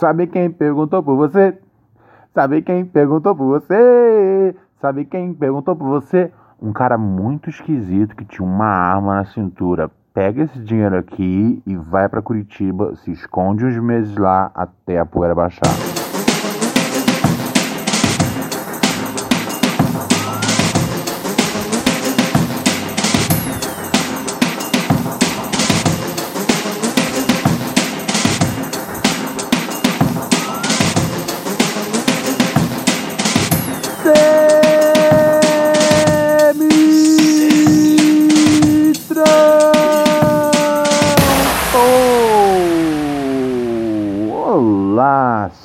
Sabe 0.00 0.26
quem 0.26 0.50
perguntou 0.50 1.02
por 1.02 1.14
você? 1.14 1.58
Sabe 2.32 2.62
quem 2.62 2.86
perguntou 2.86 3.36
por 3.36 3.44
você? 3.48 4.56
Sabe 4.80 5.04
quem 5.04 5.34
perguntou 5.34 5.76
por 5.76 5.88
você? 5.88 6.32
Um 6.58 6.72
cara 6.72 6.96
muito 6.96 7.50
esquisito 7.50 8.16
que 8.16 8.24
tinha 8.24 8.48
uma 8.48 8.64
arma 8.64 9.16
na 9.16 9.26
cintura. 9.26 9.90
Pega 10.14 10.44
esse 10.44 10.58
dinheiro 10.60 10.96
aqui 10.96 11.62
e 11.66 11.76
vai 11.76 12.08
para 12.08 12.22
Curitiba, 12.22 12.96
se 12.96 13.12
esconde 13.12 13.66
uns 13.66 13.76
meses 13.78 14.16
lá 14.16 14.50
até 14.54 14.98
a 14.98 15.04
poeira 15.04 15.34
baixar. 15.34 15.99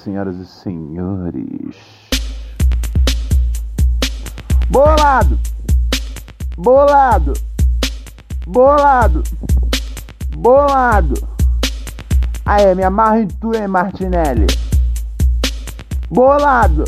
Senhoras 0.06 0.36
e 0.36 0.46
senhores. 0.46 1.76
Bolado! 4.70 5.40
Bolado! 6.56 7.34
Bolado! 8.46 9.24
Bolado! 10.38 11.28
Aê, 12.46 12.76
me 12.76 12.84
amarra 12.84 13.22
em 13.22 13.28
tu, 13.28 13.56
hein, 13.56 13.68
Martinelli? 13.68 14.46
Bolado! 16.12 16.84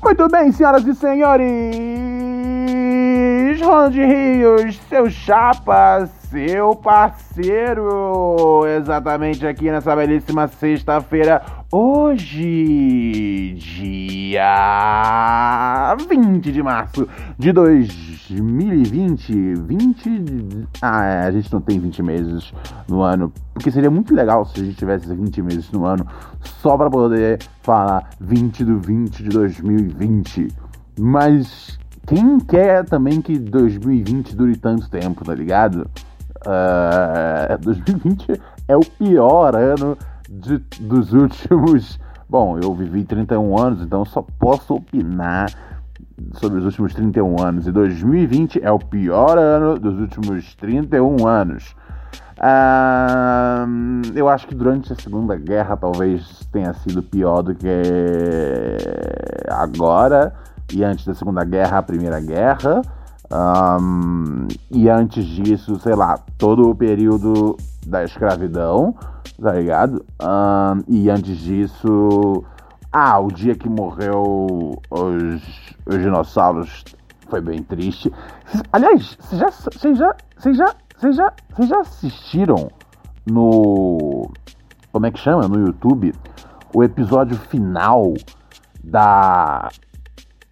Muito 0.00 0.28
bem, 0.28 0.52
senhoras 0.52 0.86
e 0.86 0.94
senhores! 0.94 2.37
Ronald 3.60 3.96
Rios, 3.96 4.78
seu 4.88 5.10
chapa, 5.10 6.08
seu 6.30 6.76
parceiro, 6.76 8.64
exatamente 8.66 9.46
aqui 9.46 9.70
nessa 9.70 9.96
belíssima 9.96 10.46
sexta-feira, 10.46 11.42
hoje, 11.72 13.54
dia 13.54 14.46
20 16.08 16.52
de 16.52 16.62
março 16.62 17.08
de 17.36 17.52
2020. 17.52 19.54
20. 19.54 20.68
Ah, 20.80 21.04
é, 21.04 21.26
a 21.26 21.32
gente 21.32 21.52
não 21.52 21.60
tem 21.60 21.80
20 21.80 22.02
meses 22.02 22.52
no 22.88 23.02
ano, 23.02 23.32
porque 23.52 23.70
seria 23.70 23.90
muito 23.90 24.14
legal 24.14 24.44
se 24.44 24.60
a 24.60 24.64
gente 24.64 24.76
tivesse 24.76 25.12
20 25.12 25.42
meses 25.42 25.70
no 25.72 25.84
ano 25.84 26.06
só 26.40 26.76
para 26.76 26.88
poder 26.88 27.40
falar 27.62 28.10
20 28.20 28.64
do 28.64 28.78
20 28.78 29.22
de 29.22 29.28
2020. 29.30 30.48
Mas 31.00 31.77
quem 32.08 32.40
quer 32.40 32.86
também 32.86 33.20
que 33.20 33.38
2020 33.38 34.34
dure 34.34 34.56
tanto 34.56 34.88
tempo, 34.90 35.24
tá 35.24 35.34
ligado? 35.34 35.88
Uh, 36.38 37.58
2020 37.60 38.40
é 38.68 38.76
o 38.76 38.80
pior 38.80 39.56
ano 39.56 39.98
de, 40.30 40.58
dos 40.80 41.12
últimos. 41.12 41.98
Bom, 42.30 42.60
eu 42.62 42.72
vivi 42.72 43.02
31 43.02 43.58
anos, 43.58 43.82
então 43.82 44.04
só 44.04 44.24
posso 44.38 44.76
opinar 44.76 45.50
sobre 46.34 46.60
os 46.60 46.64
últimos 46.64 46.94
31 46.94 47.42
anos. 47.42 47.66
E 47.66 47.72
2020 47.72 48.60
é 48.62 48.70
o 48.70 48.78
pior 48.78 49.36
ano 49.36 49.80
dos 49.80 49.98
últimos 49.98 50.54
31 50.54 51.26
anos. 51.26 51.74
Uh, 52.38 54.14
eu 54.14 54.28
acho 54.28 54.46
que 54.46 54.54
durante 54.54 54.92
a 54.92 54.96
Segunda 54.96 55.34
Guerra 55.34 55.76
talvez 55.76 56.46
tenha 56.52 56.72
sido 56.72 57.02
pior 57.02 57.42
do 57.42 57.52
que 57.52 57.82
agora. 59.50 60.32
E 60.72 60.84
antes 60.84 61.04
da 61.04 61.14
Segunda 61.14 61.44
Guerra, 61.44 61.78
a 61.78 61.82
Primeira 61.82 62.20
Guerra. 62.20 62.82
Um, 63.30 64.48
e 64.70 64.88
antes 64.88 65.24
disso, 65.24 65.78
sei 65.80 65.94
lá, 65.94 66.18
todo 66.38 66.70
o 66.70 66.74
período 66.74 67.56
da 67.86 68.04
escravidão, 68.04 68.94
tá 69.40 69.52
ligado? 69.52 70.04
Um, 70.22 70.82
e 70.88 71.10
antes 71.10 71.38
disso, 71.38 72.44
ah, 72.92 73.18
o 73.20 73.28
dia 73.28 73.54
que 73.54 73.68
morreu 73.68 74.80
os, 74.90 75.42
os 75.86 75.98
dinossauros 75.98 76.84
foi 77.28 77.40
bem 77.40 77.62
triste. 77.62 78.12
Aliás, 78.72 79.16
vocês 79.20 79.40
já, 79.40 79.50
vocês 79.50 79.98
já, 79.98 80.16
vocês 80.36 80.56
já, 80.56 80.74
vocês 80.96 81.16
já, 81.16 81.32
já 81.60 81.80
assistiram 81.80 82.70
no. 83.26 84.30
Como 84.90 85.06
é 85.06 85.10
que 85.10 85.18
chama? 85.18 85.46
No 85.46 85.66
YouTube? 85.66 86.14
O 86.74 86.82
episódio 86.82 87.36
final 87.36 88.14
da. 88.82 89.68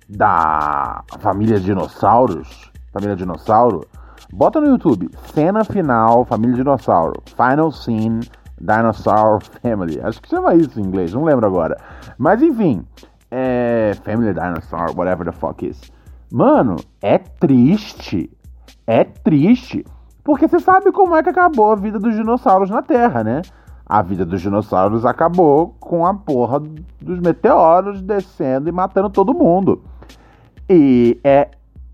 Da 0.09 1.03
família 1.21 1.59
dinossauros. 1.59 2.71
Família 2.93 3.17
dinossauro. 3.17 3.87
Bota 4.33 4.61
no 4.61 4.69
YouTube. 4.69 5.11
Cena 5.35 5.65
final, 5.65 6.25
família 6.25 6.57
dinossauro. 6.57 7.23
Final 7.37 7.71
scene, 7.73 8.21
Dinosaur 8.61 9.43
Family. 9.63 10.01
Acho 10.01 10.21
que 10.21 10.29
chama 10.29 10.55
isso 10.55 10.81
em 10.81 10.85
inglês, 10.85 11.13
não 11.13 11.25
lembro 11.25 11.47
agora. 11.47 11.77
Mas 12.19 12.43
enfim. 12.43 12.85
É. 13.31 13.93
Family 14.03 14.33
Dinosaur, 14.33 14.97
whatever 14.97 15.27
the 15.27 15.33
fuck 15.33 15.67
is. 15.67 15.93
Mano, 16.31 16.77
é 17.03 17.19
triste. 17.19 18.31
É 18.87 19.05
triste. 19.05 19.85
Porque 20.25 20.49
você 20.49 20.59
sabe 20.61 20.91
como 20.91 21.15
é 21.15 21.23
que 21.23 21.29
acabou 21.29 21.73
a 21.73 21.77
vida 21.77 21.99
dos 21.99 22.15
dinossauros 22.15 22.71
na 22.71 22.83
Terra, 22.83 23.23
né? 23.23 23.43
A 23.85 24.03
vida 24.03 24.25
dos 24.25 24.41
dinossauros 24.41 25.07
acabou 25.07 25.77
com 25.79 26.05
a 26.05 26.15
porra 26.15 26.61
dos 27.01 27.21
meteoros 27.21 28.03
descendo 28.03 28.69
e 28.69 28.73
matando 28.73 29.09
todo 29.11 29.35
mundo. 29.35 29.83
E 30.69 31.19
é, 31.23 31.49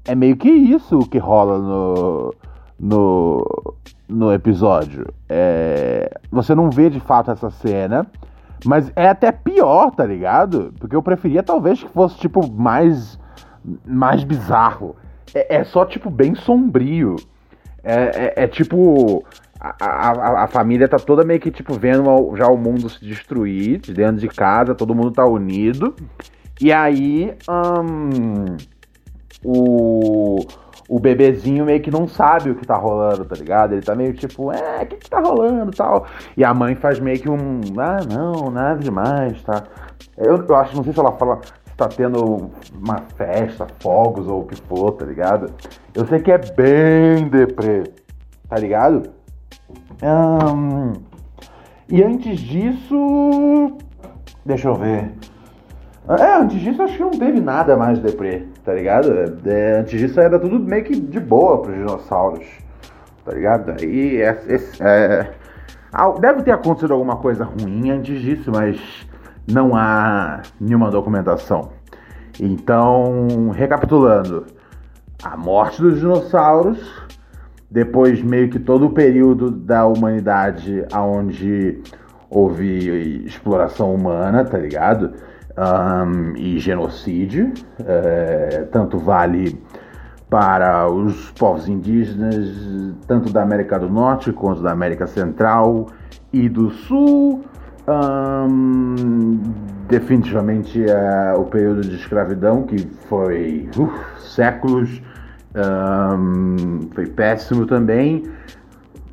é 0.05 0.15
meio 0.15 0.37
que 0.37 0.49
isso 0.49 1.01
que 1.01 1.19
rola 1.19 1.59
no, 1.59 2.35
no, 2.79 3.75
no 4.09 4.33
episódio. 4.33 5.07
É, 5.29 6.11
você 6.31 6.55
não 6.55 6.71
vê 6.71 6.89
de 6.89 7.01
fato 7.01 7.31
essa 7.31 7.51
cena, 7.51 8.07
mas 8.65 8.91
é 8.97 9.09
até 9.09 9.31
pior, 9.31 9.91
tá 9.91 10.05
ligado? 10.05 10.73
Porque 10.79 10.97
eu 10.97 11.03
preferia 11.03 11.43
talvez 11.43 11.83
que 11.83 11.89
fosse 11.91 12.19
tipo 12.19 12.51
mais, 12.51 13.19
mais 13.85 14.25
bizarro. 14.25 14.97
É, 15.35 15.57
é 15.57 15.65
só 15.65 15.85
tipo 15.85 16.11
bem 16.11 16.35
sombrio. 16.35 17.17
É, 17.83 17.95
é, 18.37 18.45
é 18.45 18.49
tipo. 18.49 19.25
A, 19.61 19.77
a, 19.79 20.45
a, 20.45 20.47
família 20.49 20.89
tá 20.89 20.97
toda 20.97 21.23
meio 21.23 21.39
que, 21.39 21.49
tipo, 21.49 21.75
vendo 21.75 22.35
já 22.37 22.49
o 22.49 22.57
mundo 22.57 22.91
se 22.91 23.05
destruir 23.05 23.79
de 23.79 23.95
dentro 23.95 24.17
de 24.17 24.27
casa, 24.27 24.75
todo 24.75 24.93
mundo 24.93 25.13
tá 25.13 25.25
unido. 25.25 25.95
E 26.63 26.73
aí, 26.73 27.37
o, 29.45 30.47
o 30.89 31.01
bebezinho 31.01 31.65
meio 31.65 31.83
que 31.83 31.91
não 31.91 32.07
sabe 32.07 32.51
o 32.51 32.55
que 32.55 32.65
tá 32.65 32.77
rolando, 32.77 33.25
tá 33.25 33.35
ligado? 33.35 33.73
Ele 33.73 33.83
tá 33.83 33.97
meio 33.97 34.15
tipo, 34.15 34.53
é, 34.53 34.85
o 34.85 34.87
que 34.87 34.95
que 34.95 35.11
tá 35.11 35.19
rolando 35.19 35.73
tal. 35.73 36.07
E 36.37 36.45
a 36.45 36.55
mãe 36.55 36.77
faz 36.77 37.01
meio 37.01 37.19
que 37.19 37.29
um, 37.29 37.61
ah, 37.79 37.99
não, 38.09 38.49
nada 38.49 38.79
demais, 38.79 39.43
tá? 39.43 39.65
Eu, 40.17 40.37
eu 40.37 40.55
acho, 40.55 40.77
não 40.77 40.85
sei 40.85 40.93
se 40.93 41.01
ela 41.01 41.11
fala 41.11 41.41
se 41.43 41.75
tá 41.77 41.89
tendo 41.89 42.53
uma 42.73 42.99
festa, 43.17 43.67
fogos 43.81 44.29
ou 44.29 44.43
o 44.43 44.47
que 44.47 44.55
for, 44.55 44.93
tá 44.93 45.05
ligado? 45.05 45.53
Eu 45.93 46.07
sei 46.07 46.21
que 46.21 46.31
é 46.31 46.39
bem 46.39 47.27
deprê, 47.27 47.91
tá 48.49 48.57
ligado? 48.57 49.11
E 51.89 52.05
antes 52.05 52.39
disso. 52.39 53.77
Deixa 54.47 54.69
eu 54.69 54.77
ver. 54.77 55.13
É, 56.09 56.35
antes 56.41 56.61
disso 56.61 56.83
acho 56.83 56.97
que 56.97 57.03
não 57.03 57.11
teve 57.11 57.41
nada 57.41 57.77
mais 57.77 57.99
deprê, 58.01 58.45
tá 58.65 58.75
ligado? 58.75 59.09
É, 59.47 59.79
antes 59.79 60.01
disso 60.01 60.21
era 60.21 60.39
tudo 60.39 60.59
meio 60.59 60.83
que 60.85 60.99
de 60.99 61.21
boa 61.21 61.63
pros 61.63 61.77
dinossauros, 61.77 62.47
tá 63.25 63.33
ligado? 63.33 63.85
E 63.85 64.21
é, 64.21 64.37
é, 64.81 65.31
deve 66.21 66.43
ter 66.43 66.51
acontecido 66.51 66.93
alguma 66.93 67.17
coisa 67.17 67.45
ruim 67.45 67.91
antes 67.91 68.21
disso, 68.21 68.51
mas 68.53 69.07
não 69.51 69.77
há 69.77 70.43
nenhuma 70.61 70.91
documentação. 70.91 71.71
Então, 72.41 73.51
recapitulando, 73.51 74.47
a 75.23 75.37
morte 75.37 75.81
dos 75.81 76.01
dinossauros, 76.01 76.81
depois 77.71 78.21
meio 78.23 78.51
que 78.51 78.59
todo 78.59 78.87
o 78.87 78.91
período 78.91 79.51
da 79.53 79.87
humanidade 79.87 80.85
onde 80.95 81.81
houve 82.29 83.25
exploração 83.25 83.95
humana, 83.95 84.45
tá 84.45 84.59
ligado? 84.59 85.13
Um, 85.55 86.35
e 86.35 86.59
genocídio, 86.59 87.53
é, 87.85 88.67
tanto 88.73 88.99
vale 88.99 89.63
para 90.31 90.91
os 90.91 91.31
povos 91.33 91.69
indígenas, 91.69 92.49
tanto 93.07 93.31
da 93.31 93.43
América 93.43 93.79
do 93.79 93.91
Norte 93.91 94.33
quanto 94.33 94.63
da 94.63 94.73
América 94.73 95.07
Central 95.07 95.89
e 96.33 96.49
do 96.49 96.71
Sul. 96.71 97.45
Um, 97.87 99.41
definitivamente 99.89 100.83
é 100.89 101.35
o 101.37 101.45
período 101.45 101.83
de 101.83 101.97
escravidão, 101.97 102.63
que 102.63 102.79
foi 103.11 103.69
uh, 103.77 103.93
séculos, 104.19 105.03
um, 105.55 106.89
foi 106.95 107.07
péssimo 107.09 107.67
também. 107.67 108.25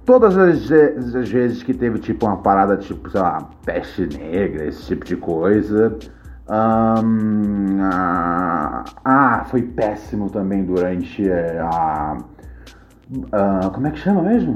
Todas 0.06 0.38
as, 0.38 0.72
as, 0.72 1.30
vezes 1.30 1.64
que 1.64 1.74
teve 1.74 2.00
tipo 2.00 2.26
uma 2.26 2.38
parada 2.38 2.78
tipo, 2.78 3.10
sei 3.10 3.20
lá, 3.20 3.50
peste 3.66 4.08
negra, 4.18 4.66
esse 4.66 4.86
tipo 4.86 5.04
de 5.04 5.18
coisa. 5.18 5.98
Um, 6.50 7.78
ah, 7.80 8.84
ah, 9.06 9.46
foi 9.50 9.62
péssimo 9.62 10.32
também 10.32 10.64
durante 10.64 11.30
eh, 11.30 11.60
a. 11.62 12.18
Uh, 13.12 13.72
como 13.72 13.88
é 13.88 13.92
que 13.92 14.00
chama 14.00 14.24
mesmo? 14.24 14.56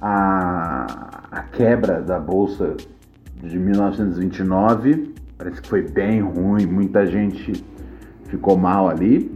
A, 0.00 0.86
a 1.30 1.42
quebra 1.52 2.00
da 2.00 2.18
bolsa 2.18 2.76
de 3.36 3.56
1929. 3.56 5.14
Parece 5.38 5.62
que 5.62 5.68
foi 5.68 5.82
bem 5.82 6.20
ruim, 6.20 6.66
muita 6.66 7.06
gente 7.06 7.64
ficou 8.24 8.56
mal 8.56 8.88
ali. 8.88 9.32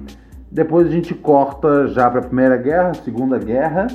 Depois 0.50 0.89
a 0.89 0.91
gente 0.91 1.15
corta 1.15 1.87
já 1.89 2.11
para 2.11 2.21
a 2.21 2.25
Primeira 2.25 2.57
Guerra, 2.57 2.95
Segunda 2.95 3.39
Guerra. 3.39 3.87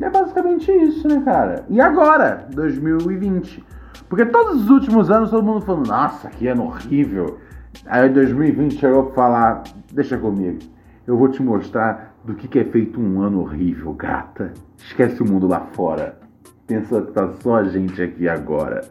é 0.00 0.10
basicamente 0.10 0.70
isso, 0.70 1.08
né, 1.08 1.20
cara? 1.24 1.64
E 1.68 1.80
agora, 1.80 2.46
2020? 2.52 3.73
Porque 4.08 4.26
todos 4.26 4.62
os 4.62 4.70
últimos 4.70 5.10
anos 5.10 5.30
todo 5.30 5.42
mundo 5.42 5.62
falando, 5.62 5.88
nossa, 5.88 6.28
que 6.30 6.46
ano 6.46 6.64
horrível. 6.64 7.38
Aí 7.86 8.08
2020 8.08 8.78
chegou 8.78 9.04
pra 9.04 9.14
falar, 9.14 9.62
deixa 9.92 10.16
comigo, 10.16 10.58
eu 11.06 11.16
vou 11.16 11.28
te 11.28 11.42
mostrar 11.42 12.14
do 12.24 12.34
que, 12.34 12.48
que 12.48 12.58
é 12.58 12.64
feito 12.64 13.00
um 13.00 13.20
ano 13.20 13.40
horrível, 13.40 13.92
gata. 13.92 14.52
Esquece 14.78 15.22
o 15.22 15.28
mundo 15.28 15.46
lá 15.46 15.60
fora. 15.72 16.18
Pensa 16.66 17.02
que 17.02 17.12
tá 17.12 17.28
só 17.40 17.56
a 17.56 17.64
gente 17.64 18.00
aqui 18.00 18.28
agora. 18.28 18.82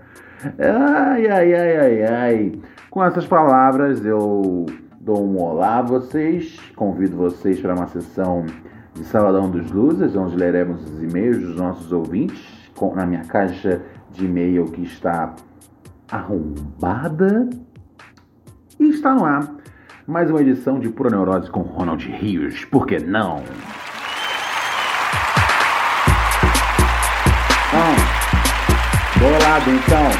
Ai, 0.60 1.28
ai, 1.28 1.54
ai, 1.54 1.78
ai, 1.78 2.04
ai. 2.04 2.52
Com 2.90 3.04
essas 3.04 3.26
palavras 3.26 4.06
eu 4.06 4.66
dou 5.00 5.26
um 5.26 5.42
olá 5.42 5.80
a 5.80 5.82
vocês, 5.82 6.60
convido 6.76 7.18
vocês 7.18 7.60
para 7.60 7.74
uma 7.74 7.88
sessão 7.88 8.46
de 8.94 9.04
Salão 9.06 9.50
dos 9.50 9.72
Luzes, 9.72 10.16
onde 10.16 10.36
leremos 10.36 10.84
os 10.84 11.02
e-mails 11.02 11.40
dos 11.40 11.56
nossos 11.56 11.92
ouvintes 11.92 12.64
na 12.96 13.06
minha 13.06 13.24
caixa 13.24 13.82
de 14.14 14.26
e-mail 14.26 14.66
que 14.66 14.84
está 14.84 15.36
arrombada. 16.10 17.50
E 18.80 18.90
está 18.90 19.14
no 19.14 19.26
ar 19.26 19.52
mais 20.06 20.30
uma 20.30 20.42
edição 20.42 20.80
de 20.80 20.90
Pura 20.90 21.10
Neurose 21.10 21.50
com 21.50 21.62
Ronald 21.62 22.06
Rios. 22.06 22.66
Por 22.66 22.86
que 22.86 23.00
não? 23.00 23.42
Ah, 27.74 27.96
bolado 29.20 29.70
então. 29.72 30.12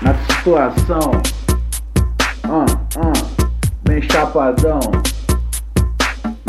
Na 0.00 0.14
situação. 0.14 1.22
Ah, 2.44 2.66
ah, 2.96 3.12
bem 3.84 4.02
chapadão 4.02 4.80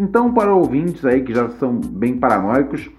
Então, 0.00 0.34
para 0.34 0.52
ouvintes 0.52 1.04
aí 1.04 1.22
que 1.22 1.32
já 1.32 1.48
são 1.50 1.76
bem 1.76 2.18
paranoicos, 2.18 2.90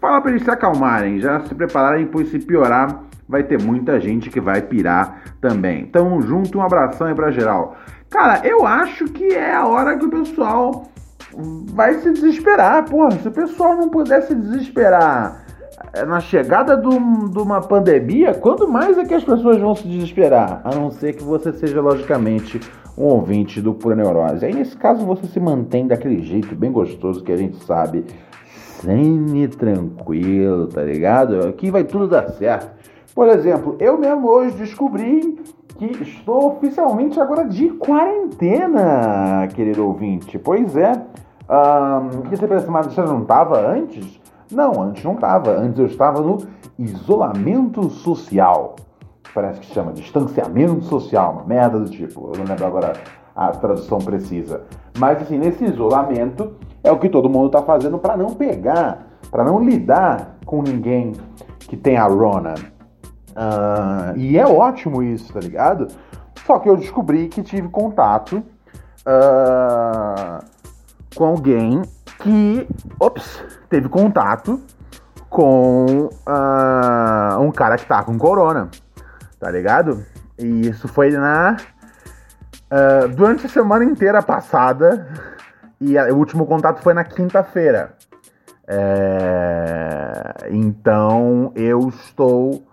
fala 0.00 0.22
para 0.22 0.30
eles 0.30 0.42
se 0.42 0.50
acalmarem, 0.50 1.20
já 1.20 1.40
se 1.40 1.54
prepararem, 1.54 2.06
pois 2.06 2.30
se 2.30 2.38
piorar, 2.38 3.02
vai 3.28 3.42
ter 3.42 3.60
muita 3.60 4.00
gente 4.00 4.30
que 4.30 4.40
vai 4.40 4.62
pirar 4.62 5.36
também. 5.42 5.82
Então, 5.82 6.22
junto, 6.22 6.58
um 6.58 6.62
abração 6.62 7.08
aí 7.08 7.14
para 7.14 7.30
geral. 7.30 7.76
Cara, 8.08 8.40
eu 8.42 8.66
acho 8.66 9.04
que 9.04 9.34
é 9.34 9.54
a 9.54 9.66
hora 9.66 9.98
que 9.98 10.06
o 10.06 10.10
pessoal 10.10 10.90
vai 11.74 11.92
se 11.94 12.10
desesperar. 12.10 12.88
Porra, 12.88 13.10
se 13.10 13.28
o 13.28 13.32
pessoal 13.32 13.76
não 13.76 13.90
pudesse 13.90 14.34
desesperar 14.34 15.43
é, 15.43 15.43
na 16.06 16.20
chegada 16.20 16.76
de 16.76 17.38
uma 17.38 17.60
pandemia, 17.60 18.34
quando 18.34 18.66
mais 18.66 18.98
é 18.98 19.04
que 19.04 19.14
as 19.14 19.22
pessoas 19.22 19.58
vão 19.60 19.74
se 19.74 19.86
desesperar? 19.86 20.60
A 20.64 20.74
não 20.74 20.90
ser 20.90 21.14
que 21.14 21.22
você 21.22 21.52
seja, 21.52 21.80
logicamente, 21.80 22.60
um 22.96 23.04
ouvinte 23.04 23.60
do 23.60 23.74
Pura 23.74 23.94
Neurose. 23.94 24.44
Aí, 24.44 24.54
nesse 24.54 24.76
caso, 24.76 25.04
você 25.04 25.26
se 25.26 25.38
mantém 25.38 25.86
daquele 25.86 26.22
jeito 26.22 26.54
bem 26.54 26.72
gostoso 26.72 27.22
que 27.22 27.32
a 27.32 27.36
gente 27.36 27.62
sabe, 27.64 28.04
zen 28.82 29.48
tranquilo, 29.48 30.66
tá 30.66 30.82
ligado? 30.82 31.46
Aqui 31.48 31.70
vai 31.70 31.84
tudo 31.84 32.08
dar 32.08 32.28
certo. 32.30 32.70
Por 33.14 33.28
exemplo, 33.28 33.76
eu 33.78 33.96
mesmo 33.96 34.28
hoje 34.28 34.56
descobri 34.56 35.38
que 35.78 35.86
estou 36.02 36.56
oficialmente 36.56 37.20
agora 37.20 37.44
de 37.44 37.68
quarentena, 37.70 39.46
querido 39.54 39.86
ouvinte. 39.86 40.38
Pois 40.38 40.76
é. 40.76 40.92
Um, 41.48 42.22
que 42.22 42.36
você 42.36 42.46
pensa, 42.46 42.70
mas 42.70 42.86
você 42.86 43.02
não 43.02 43.22
estava 43.22 43.60
antes? 43.60 44.18
Não, 44.54 44.82
antes 44.82 45.04
não 45.04 45.14
estava. 45.14 45.50
Antes 45.50 45.78
eu 45.78 45.86
estava 45.86 46.20
no 46.20 46.38
isolamento 46.78 47.90
social. 47.90 48.76
Parece 49.34 49.60
que 49.60 49.66
chama 49.66 49.92
distanciamento 49.92 50.84
social, 50.84 51.32
uma 51.32 51.44
merda 51.44 51.78
do 51.78 51.90
tipo. 51.90 52.32
Eu 52.32 52.38
não 52.38 52.46
lembro 52.46 52.66
agora 52.66 52.92
a 53.34 53.50
tradução 53.50 53.98
precisa. 53.98 54.62
Mas 54.96 55.22
assim, 55.22 55.38
nesse 55.38 55.64
isolamento 55.64 56.54
é 56.82 56.92
o 56.92 56.98
que 56.98 57.08
todo 57.08 57.28
mundo 57.28 57.46
está 57.46 57.62
fazendo 57.62 57.98
para 57.98 58.16
não 58.16 58.34
pegar, 58.34 59.06
para 59.30 59.42
não 59.42 59.64
lidar 59.64 60.36
com 60.46 60.62
ninguém 60.62 61.12
que 61.58 61.76
tem 61.76 61.96
a 61.96 62.06
Rona. 62.06 62.54
Uh, 63.30 64.16
e 64.16 64.38
é 64.38 64.46
ótimo 64.46 65.02
isso, 65.02 65.32
tá 65.32 65.40
ligado? 65.40 65.88
Só 66.46 66.58
que 66.58 66.68
eu 66.68 66.76
descobri 66.76 67.28
que 67.28 67.42
tive 67.42 67.68
contato 67.68 68.36
uh, 68.36 68.44
com 71.16 71.24
alguém 71.24 71.82
que, 72.20 72.68
ops, 73.00 73.42
teve 73.74 73.88
contato 73.88 74.60
com 75.28 76.08
uh, 76.28 77.40
um 77.40 77.50
cara 77.50 77.76
que 77.76 77.84
tá 77.84 78.04
com 78.04 78.16
corona, 78.16 78.68
tá 79.40 79.50
ligado? 79.50 80.04
E 80.38 80.68
isso 80.68 80.86
foi 80.86 81.10
na 81.10 81.56
uh, 82.70 83.08
durante 83.08 83.46
a 83.46 83.48
semana 83.48 83.84
inteira 83.84 84.22
passada 84.22 85.08
e 85.80 85.98
a, 85.98 86.04
o 86.12 86.18
último 86.18 86.46
contato 86.46 86.82
foi 86.82 86.94
na 86.94 87.02
quinta-feira. 87.02 87.94
É, 88.66 90.48
então 90.52 91.52
eu 91.56 91.88
estou 91.88 92.64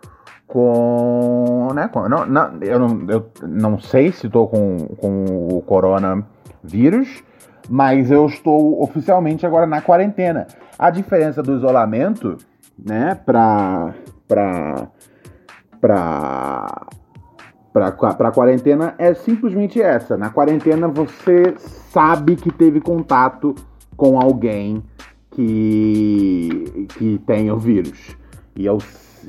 com, 0.45 1.69
né, 1.73 1.87
com 1.87 2.07
não, 2.07 2.27
não, 2.27 2.61
eu, 2.61 2.79
não, 2.79 3.09
eu 3.09 3.31
não 3.41 3.79
sei 3.79 4.11
se 4.11 4.27
estou 4.27 4.47
com, 4.47 4.85
com 4.97 5.25
o 5.25 5.61
coronavírus, 5.63 7.23
mas 7.71 8.11
eu 8.11 8.25
estou 8.25 8.83
oficialmente 8.83 9.45
agora 9.45 9.65
na 9.65 9.81
quarentena. 9.81 10.45
A 10.77 10.89
diferença 10.89 11.41
do 11.41 11.55
isolamento, 11.55 12.35
né, 12.77 13.15
para 13.25 13.93
para 14.27 14.89
para 17.71 17.91
para 17.93 18.31
quarentena 18.31 18.93
é 18.97 19.13
simplesmente 19.13 19.81
essa. 19.81 20.17
Na 20.17 20.29
quarentena 20.29 20.89
você 20.89 21.53
sabe 21.57 22.35
que 22.35 22.51
teve 22.51 22.81
contato 22.81 23.55
com 23.95 24.19
alguém 24.19 24.83
que 25.31 26.87
que 26.89 27.19
tem 27.25 27.49
o 27.51 27.57
vírus. 27.57 28.17
E 28.53 28.65
eu 28.65 28.79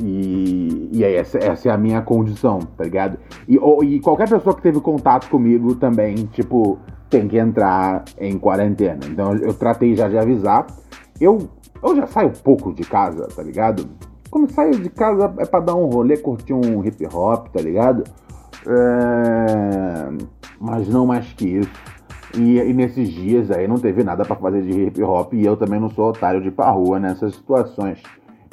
e, 0.01 0.89
e 0.91 1.05
aí 1.05 1.15
essa, 1.15 1.39
essa, 1.39 1.69
é 1.69 1.73
a 1.73 1.79
minha 1.79 2.03
condição, 2.03 2.59
tá 2.59 2.83
ligado? 2.83 3.19
E, 3.47 3.57
ou, 3.59 3.85
e 3.85 4.01
qualquer 4.01 4.29
pessoa 4.29 4.57
que 4.57 4.63
teve 4.63 4.81
contato 4.81 5.29
comigo 5.29 5.75
também, 5.75 6.15
tipo, 6.33 6.81
tem 7.13 7.29
que 7.29 7.37
entrar 7.37 8.05
em 8.19 8.39
quarentena. 8.39 9.01
Então 9.07 9.37
eu 9.37 9.53
tratei 9.53 9.95
já 9.95 10.09
de 10.09 10.17
avisar. 10.17 10.67
Eu, 11.21 11.47
eu 11.83 11.95
já 11.95 12.07
saio 12.07 12.33
pouco 12.43 12.73
de 12.73 12.85
casa, 12.85 13.29
tá 13.29 13.43
ligado? 13.43 13.87
Quando 14.31 14.51
saio 14.51 14.79
de 14.81 14.89
casa 14.89 15.31
é 15.39 15.45
pra 15.45 15.61
dar 15.61 15.75
um 15.75 15.85
rolê, 15.91 16.17
curtir 16.17 16.55
um 16.55 16.83
hip 16.83 17.07
hop, 17.13 17.49
tá 17.49 17.61
ligado? 17.61 18.03
É... 18.67 20.09
Mas 20.59 20.89
não 20.89 21.05
mais 21.05 21.31
que 21.35 21.47
isso. 21.59 21.71
E, 22.35 22.57
e, 22.57 22.73
nesses 22.73 23.11
dias 23.11 23.51
aí 23.51 23.69
não 23.69 23.77
teve 23.77 24.03
nada 24.03 24.25
para 24.25 24.37
fazer 24.37 24.63
de 24.63 24.85
hip 24.85 25.03
hop 25.03 25.35
e 25.35 25.45
eu 25.45 25.55
também 25.55 25.79
não 25.79 25.91
sou 25.91 26.09
otário 26.09 26.41
de 26.41 26.49
ir 26.49 26.53
pra 26.53 26.71
rua 26.71 26.99
nessas 26.99 27.35
situações. 27.35 28.03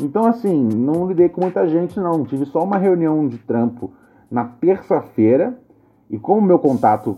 Então, 0.01 0.25
assim, 0.25 0.67
não 0.75 1.07
lidei 1.07 1.29
com 1.29 1.41
muita 1.41 1.65
gente, 1.65 1.97
não. 1.97 2.25
Tive 2.25 2.45
só 2.45 2.61
uma 2.61 2.77
reunião 2.77 3.25
de 3.25 3.37
trampo 3.37 3.93
na 4.29 4.43
terça-feira 4.43 5.57
e 6.09 6.19
como 6.19 6.41
meu 6.41 6.59
contato 6.59 7.17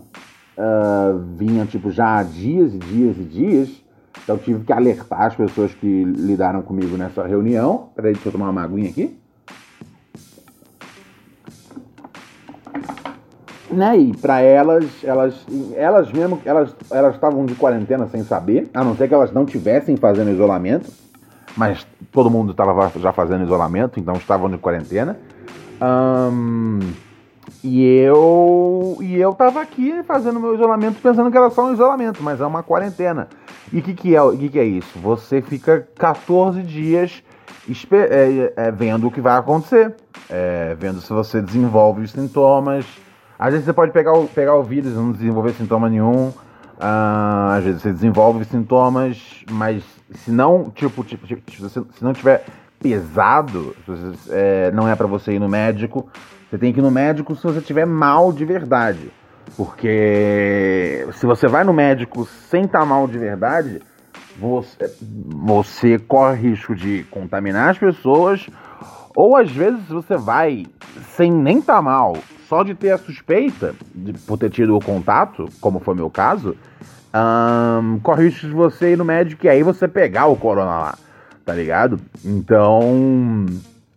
uh, 0.56 1.18
vinha, 1.36 1.66
tipo, 1.66 1.90
já 1.90 2.18
há 2.18 2.22
dias 2.22 2.74
e 2.74 2.78
dias 2.78 3.16
e 3.18 3.24
dias, 3.24 3.82
então 4.22 4.38
tive 4.38 4.64
que 4.64 4.72
alertar 4.72 5.22
as 5.22 5.34
pessoas 5.34 5.74
que 5.74 6.04
lidaram 6.04 6.62
comigo 6.62 6.96
nessa 6.96 7.26
reunião. 7.26 7.90
Peraí, 7.94 8.12
deixa 8.12 8.28
eu 8.28 8.32
tomar 8.32 8.50
uma 8.50 8.62
aguinha 8.62 8.90
aqui. 8.90 9.18
né? 13.72 13.96
E 13.96 14.16
para 14.16 14.40
elas, 14.40 14.84
elas, 15.02 15.46
elas 15.74 16.12
mesmo, 16.12 16.40
elas, 16.44 16.74
elas 16.90 17.14
estavam 17.14 17.44
de 17.46 17.54
quarentena 17.54 18.06
sem 18.08 18.22
saber, 18.22 18.70
a 18.72 18.84
não 18.84 18.94
ser 18.94 19.08
que 19.08 19.14
elas 19.14 19.32
não 19.32 19.44
tivessem 19.44 19.96
fazendo 19.96 20.30
isolamento, 20.30 20.90
mas 21.56 21.86
todo 22.12 22.30
mundo 22.30 22.52
estava 22.52 22.90
já 22.98 23.12
fazendo 23.12 23.44
isolamento, 23.44 23.98
então 23.98 24.14
estavam 24.14 24.50
de 24.50 24.58
quarentena. 24.58 25.18
Um, 25.80 26.80
e 27.64 27.84
eu 27.84 28.96
e 29.00 29.16
eu 29.20 29.32
tava 29.32 29.60
aqui 29.60 30.02
fazendo 30.02 30.40
meu 30.40 30.54
isolamento 30.54 31.00
pensando 31.00 31.30
que 31.30 31.36
era 31.36 31.50
só 31.50 31.66
um 31.66 31.72
isolamento, 31.72 32.22
mas 32.22 32.40
é 32.40 32.46
uma 32.46 32.62
quarentena. 32.62 33.28
E 33.72 33.78
o 33.78 33.82
que, 33.82 33.94
que, 33.94 34.16
é, 34.16 34.36
que, 34.36 34.48
que 34.48 34.58
é 34.58 34.64
isso? 34.64 34.98
Você 34.98 35.40
fica 35.40 35.86
14 35.96 36.62
dias 36.62 37.22
é, 37.92 38.52
é, 38.56 38.70
vendo 38.72 39.06
o 39.06 39.10
que 39.10 39.20
vai 39.20 39.38
acontecer, 39.38 39.94
é, 40.28 40.76
vendo 40.78 41.00
se 41.00 41.12
você 41.12 41.40
desenvolve 41.40 42.02
os 42.02 42.10
sintomas, 42.10 42.84
às 43.38 43.50
vezes 43.50 43.64
você 43.64 43.72
pode 43.72 43.92
pegar 43.92 44.12
o, 44.12 44.26
pegar 44.26 44.54
o 44.56 44.62
vírus 44.62 44.92
e 44.92 44.94
não 44.94 45.12
desenvolver 45.12 45.52
sintoma 45.54 45.88
nenhum. 45.88 46.28
Uh, 46.28 47.50
às 47.56 47.64
vezes 47.64 47.82
você 47.82 47.92
desenvolve 47.92 48.44
sintomas, 48.44 49.44
mas 49.50 49.84
se 50.14 50.30
não, 50.30 50.70
tipo, 50.70 51.04
tipo, 51.04 51.26
tipo 51.26 51.68
se, 51.68 51.68
se 51.68 52.02
não 52.04 52.12
tiver 52.12 52.44
pesado, 52.80 53.76
é, 54.28 54.70
não 54.72 54.88
é 54.88 54.96
para 54.96 55.06
você 55.06 55.32
ir 55.32 55.38
no 55.38 55.48
médico. 55.48 56.08
Você 56.52 56.58
tem 56.58 56.70
que 56.70 56.80
ir 56.80 56.82
no 56.82 56.90
médico 56.90 57.34
se 57.34 57.42
você 57.42 57.62
tiver 57.62 57.86
mal 57.86 58.30
de 58.30 58.44
verdade. 58.44 59.10
Porque 59.56 61.08
se 61.14 61.24
você 61.24 61.48
vai 61.48 61.64
no 61.64 61.72
médico 61.72 62.26
sem 62.26 62.64
estar 62.64 62.80
tá 62.80 62.84
mal 62.84 63.08
de 63.08 63.16
verdade, 63.16 63.80
você, 64.38 64.94
você 65.00 65.98
corre 65.98 66.50
risco 66.50 66.74
de 66.74 67.04
contaminar 67.04 67.70
as 67.70 67.78
pessoas. 67.78 68.46
Ou 69.16 69.34
às 69.34 69.50
vezes 69.50 69.88
você 69.88 70.14
vai 70.18 70.66
sem 71.16 71.32
nem 71.32 71.58
estar 71.58 71.76
tá 71.76 71.82
mal, 71.82 72.18
só 72.46 72.62
de 72.62 72.74
ter 72.74 72.90
a 72.90 72.98
suspeita, 72.98 73.74
de, 73.94 74.12
por 74.12 74.36
ter 74.36 74.50
tido 74.50 74.76
o 74.76 74.84
contato, 74.84 75.48
como 75.58 75.80
foi 75.80 75.94
meu 75.94 76.10
caso, 76.10 76.54
um, 77.14 77.98
corre 78.00 78.24
risco 78.24 78.46
de 78.46 78.52
você 78.52 78.92
ir 78.92 78.98
no 78.98 79.06
médico 79.06 79.46
e 79.46 79.48
aí 79.48 79.62
você 79.62 79.88
pegar 79.88 80.26
o 80.26 80.36
corona 80.36 80.70
lá, 80.70 80.98
tá 81.46 81.54
ligado? 81.54 81.98
Então, 82.22 83.46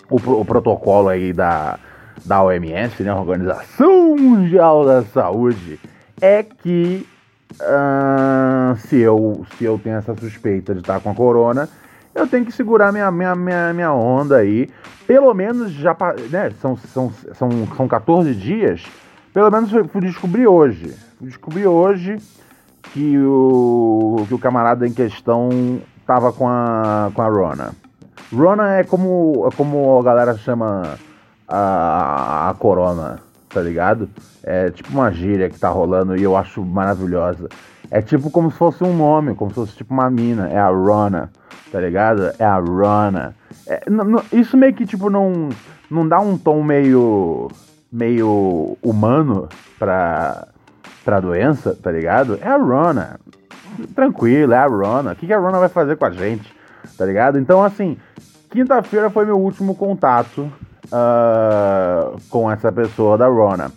o, 0.09 0.15
o 0.15 0.45
protocolo 0.45 1.09
aí 1.09 1.33
da, 1.33 1.77
da 2.23 2.43
OMS, 2.43 3.03
né, 3.03 3.13
Organização 3.13 4.15
Mundial 4.15 4.85
da 4.85 5.03
Saúde, 5.03 5.79
é 6.21 6.43
que 6.43 7.05
uh, 7.53 8.75
se, 8.77 8.99
eu, 8.99 9.45
se 9.57 9.65
eu 9.65 9.79
tenho 9.83 9.97
essa 9.97 10.15
suspeita 10.15 10.73
de 10.73 10.81
estar 10.81 10.99
com 10.99 11.11
a 11.11 11.15
corona, 11.15 11.67
eu 12.13 12.27
tenho 12.27 12.45
que 12.45 12.51
segurar 12.51 12.91
minha, 12.91 13.11
minha, 13.11 13.35
minha, 13.35 13.73
minha 13.73 13.93
onda 13.93 14.37
aí. 14.37 14.69
Pelo 15.05 15.33
menos 15.33 15.71
já. 15.71 15.95
Né, 16.31 16.51
são, 16.61 16.77
são, 16.77 17.11
são, 17.33 17.49
são 17.75 17.87
14 17.87 18.33
dias. 18.33 18.83
Pelo 19.33 19.51
menos 19.51 19.69
fui 19.91 20.01
descobrir 20.01 20.47
hoje. 20.47 20.95
Fui 21.19 21.27
descobrir 21.27 21.67
hoje 21.67 22.17
que 22.93 23.17
o, 23.17 24.25
que 24.27 24.33
o 24.33 24.39
camarada 24.39 24.87
em 24.87 24.93
questão 24.93 25.81
tava 26.05 26.31
com 26.31 26.47
a, 26.47 27.11
com 27.13 27.21
a 27.21 27.27
Rona. 27.27 27.73
Rona 28.33 28.75
é 28.75 28.83
como, 28.83 29.47
é 29.51 29.55
como 29.55 29.99
a 29.99 30.03
galera 30.03 30.37
chama 30.37 30.97
a, 31.47 32.49
a 32.49 32.53
Corona, 32.55 33.19
tá 33.49 33.61
ligado? 33.61 34.09
É 34.43 34.69
tipo 34.69 34.89
uma 34.91 35.11
gíria 35.11 35.49
que 35.49 35.59
tá 35.59 35.69
rolando 35.69 36.15
e 36.15 36.23
eu 36.23 36.35
acho 36.35 36.63
maravilhosa. 36.63 37.49
É 37.89 38.01
tipo 38.01 38.29
como 38.29 38.51
se 38.51 38.57
fosse 38.57 38.83
um 38.83 38.95
nome, 38.95 39.35
como 39.35 39.51
se 39.51 39.55
fosse 39.55 39.75
tipo 39.75 39.93
uma 39.93 40.09
mina. 40.09 40.49
É 40.49 40.57
a 40.57 40.69
Rona 40.69 41.29
tá 41.75 41.81
ligado? 41.81 42.31
É 42.39 42.45
a 42.45 42.57
Rona. 42.57 43.35
É, 43.67 43.83
isso 44.31 44.55
meio 44.55 44.73
que, 44.73 44.85
tipo, 44.85 45.09
não, 45.09 45.49
não 45.91 46.07
dá 46.07 46.21
um 46.21 46.37
tom 46.37 46.63
meio, 46.63 47.51
meio 47.91 48.77
humano 48.81 49.49
pra, 49.77 50.47
pra 51.03 51.19
doença, 51.19 51.75
tá 51.75 51.91
ligado? 51.91 52.39
É 52.41 52.47
a 52.47 52.55
Rona. 52.55 53.19
Tranquilo, 53.93 54.53
é 54.53 54.57
a 54.57 54.67
Rona. 54.67 55.11
O 55.11 55.15
que, 55.17 55.27
que 55.27 55.33
a 55.33 55.37
Rona 55.37 55.59
vai 55.59 55.67
fazer 55.67 55.97
com 55.97 56.05
a 56.05 56.11
gente, 56.11 56.49
tá 56.97 57.05
ligado? 57.05 57.37
Então, 57.37 57.61
assim, 57.61 57.97
quinta-feira 58.49 59.09
foi 59.09 59.25
meu 59.25 59.37
último 59.37 59.75
contato 59.75 60.49
uh, 60.85 62.19
com 62.29 62.49
essa 62.51 62.71
pessoa 62.71 63.17
da 63.17 63.27
Rona. 63.27 63.71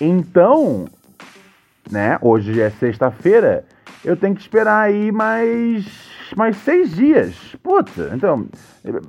Então, 0.00 0.86
né, 1.90 2.18
hoje 2.20 2.60
é 2.60 2.70
sexta-feira, 2.70 3.64
eu 4.04 4.16
tenho 4.16 4.34
que 4.34 4.42
esperar 4.42 4.80
aí 4.80 5.12
mais 5.12 5.86
mais 6.36 6.56
seis 6.58 6.90
dias. 6.94 7.34
Puta, 7.62 8.10
então, 8.14 8.46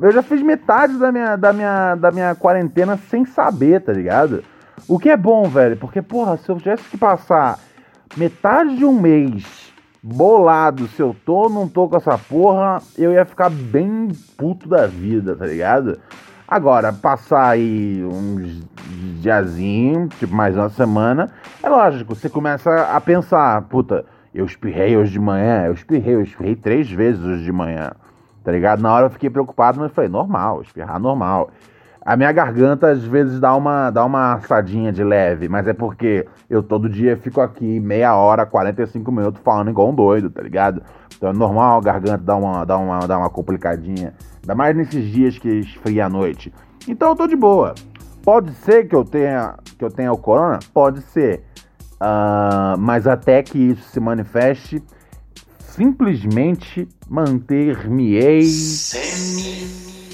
eu 0.01 0.11
já 0.11 0.21
fiz 0.21 0.41
metade 0.41 0.97
da 0.97 1.11
minha, 1.11 1.35
da 1.35 1.53
minha, 1.53 1.95
da 1.95 2.11
minha 2.11 2.35
quarentena 2.35 2.97
sem 3.09 3.25
saber, 3.25 3.81
tá 3.81 3.93
ligado? 3.93 4.43
O 4.87 4.99
que 4.99 5.09
é 5.09 5.17
bom, 5.17 5.43
velho, 5.49 5.77
porque, 5.77 6.01
porra, 6.01 6.37
se 6.37 6.49
eu 6.49 6.57
tivesse 6.57 6.83
que 6.83 6.97
passar 6.97 7.57
metade 8.15 8.75
de 8.77 8.85
um 8.85 8.99
mês 8.99 9.65
bolado 10.07 10.87
se 10.89 11.01
eu 11.01 11.15
tô 11.25 11.33
ou 11.33 11.49
não 11.49 11.67
tô 11.67 11.89
com 11.89 11.97
essa 11.97 12.15
porra, 12.15 12.79
eu 12.95 13.11
ia 13.11 13.25
ficar 13.25 13.49
bem 13.49 14.09
puto 14.37 14.69
da 14.69 14.85
vida, 14.85 15.35
tá 15.35 15.47
ligado? 15.47 15.99
Agora, 16.47 16.93
passar 16.93 17.49
aí 17.49 18.05
uns 18.05 18.61
diazinho, 19.19 20.07
tipo 20.09 20.35
mais 20.35 20.55
uma 20.55 20.69
semana, 20.69 21.31
é 21.63 21.67
lógico, 21.67 22.13
você 22.13 22.29
começa 22.29 22.83
a 22.83 23.01
pensar, 23.01 23.63
puta, 23.63 24.05
eu 24.31 24.45
espirrei 24.45 24.95
hoje 24.95 25.11
de 25.13 25.19
manhã, 25.19 25.65
eu 25.65 25.73
espirrei, 25.73 26.13
eu 26.13 26.21
espirrei 26.21 26.55
três 26.55 26.91
vezes 26.91 27.23
hoje 27.25 27.43
de 27.43 27.51
manhã. 27.51 27.91
Tá 28.43 28.51
ligado? 28.51 28.79
Na 28.79 28.93
hora 28.93 29.07
eu 29.07 29.09
fiquei 29.09 29.27
preocupado, 29.27 29.79
mas 29.79 29.91
falei, 29.91 30.07
normal, 30.07 30.61
espirrar 30.61 30.99
normal. 30.99 31.49
A 31.99 32.15
minha 32.15 32.31
garganta 32.31 32.91
às 32.91 33.03
vezes 33.03 33.39
dá 33.39 33.55
uma, 33.55 33.89
dá 33.89 34.05
uma 34.05 34.35
assadinha 34.35 34.91
de 34.91 35.03
leve, 35.03 35.49
mas 35.49 35.67
é 35.67 35.73
porque 35.73 36.27
eu 36.47 36.61
todo 36.61 36.87
dia 36.87 37.17
fico 37.17 37.41
aqui 37.41 37.79
meia 37.79 38.15
hora, 38.15 38.45
45 38.45 39.11
minutos 39.11 39.41
falando 39.43 39.71
igual 39.71 39.89
um 39.89 39.95
doido, 39.95 40.29
tá 40.29 40.43
ligado? 40.43 40.83
Então 41.17 41.29
é 41.29 41.33
normal 41.33 41.79
a 41.79 41.81
garganta 41.81 42.19
dar 42.19 42.35
uma, 42.35 42.63
dar 42.63 42.77
uma, 42.77 42.99
dar 43.07 43.17
uma 43.17 43.31
complicadinha. 43.31 44.13
Ainda 44.45 44.53
mais 44.53 44.77
nesses 44.77 45.11
dias 45.11 45.39
que 45.39 45.49
esfria 45.49 46.05
à 46.05 46.09
noite. 46.09 46.53
Então 46.87 47.09
eu 47.09 47.15
tô 47.15 47.25
de 47.25 47.35
boa. 47.35 47.73
Pode 48.23 48.53
ser 48.53 48.87
que 48.87 48.95
eu 48.95 49.03
tenha, 49.03 49.55
que 49.75 49.83
eu 49.83 49.89
tenha 49.89 50.11
o 50.11 50.17
corona? 50.19 50.59
Pode 50.71 51.01
ser. 51.01 51.41
Uh, 51.95 52.77
mas 52.77 53.07
até 53.07 53.41
que 53.41 53.57
isso 53.57 53.89
se 53.89 53.99
manifeste, 53.99 54.83
simplesmente 55.59 56.87
manter-me-ei. 57.09 58.43
Semi-tranquilo. 58.43 60.05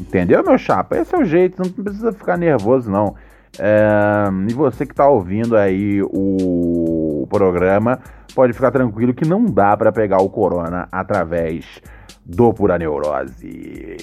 Entendeu, 0.00 0.42
meu 0.42 0.58
chapa? 0.58 0.98
Esse 0.98 1.14
é 1.14 1.18
o 1.18 1.24
jeito, 1.24 1.62
não 1.62 1.70
precisa 1.70 2.12
ficar 2.12 2.36
nervoso, 2.36 2.90
não. 2.90 3.14
Uh, 3.58 4.50
e 4.50 4.52
você 4.54 4.84
que 4.84 4.92
está 4.92 5.08
ouvindo 5.08 5.56
aí 5.56 6.02
o 6.02 7.28
programa, 7.30 8.00
pode 8.34 8.52
ficar 8.52 8.72
tranquilo 8.72 9.14
que 9.14 9.24
não 9.24 9.44
dá 9.44 9.76
para 9.76 9.92
pegar 9.92 10.18
o 10.18 10.28
corona 10.28 10.88
através 10.90 11.80
do 12.28 12.52
Pura 12.52 12.78
Neurose. 12.78 13.96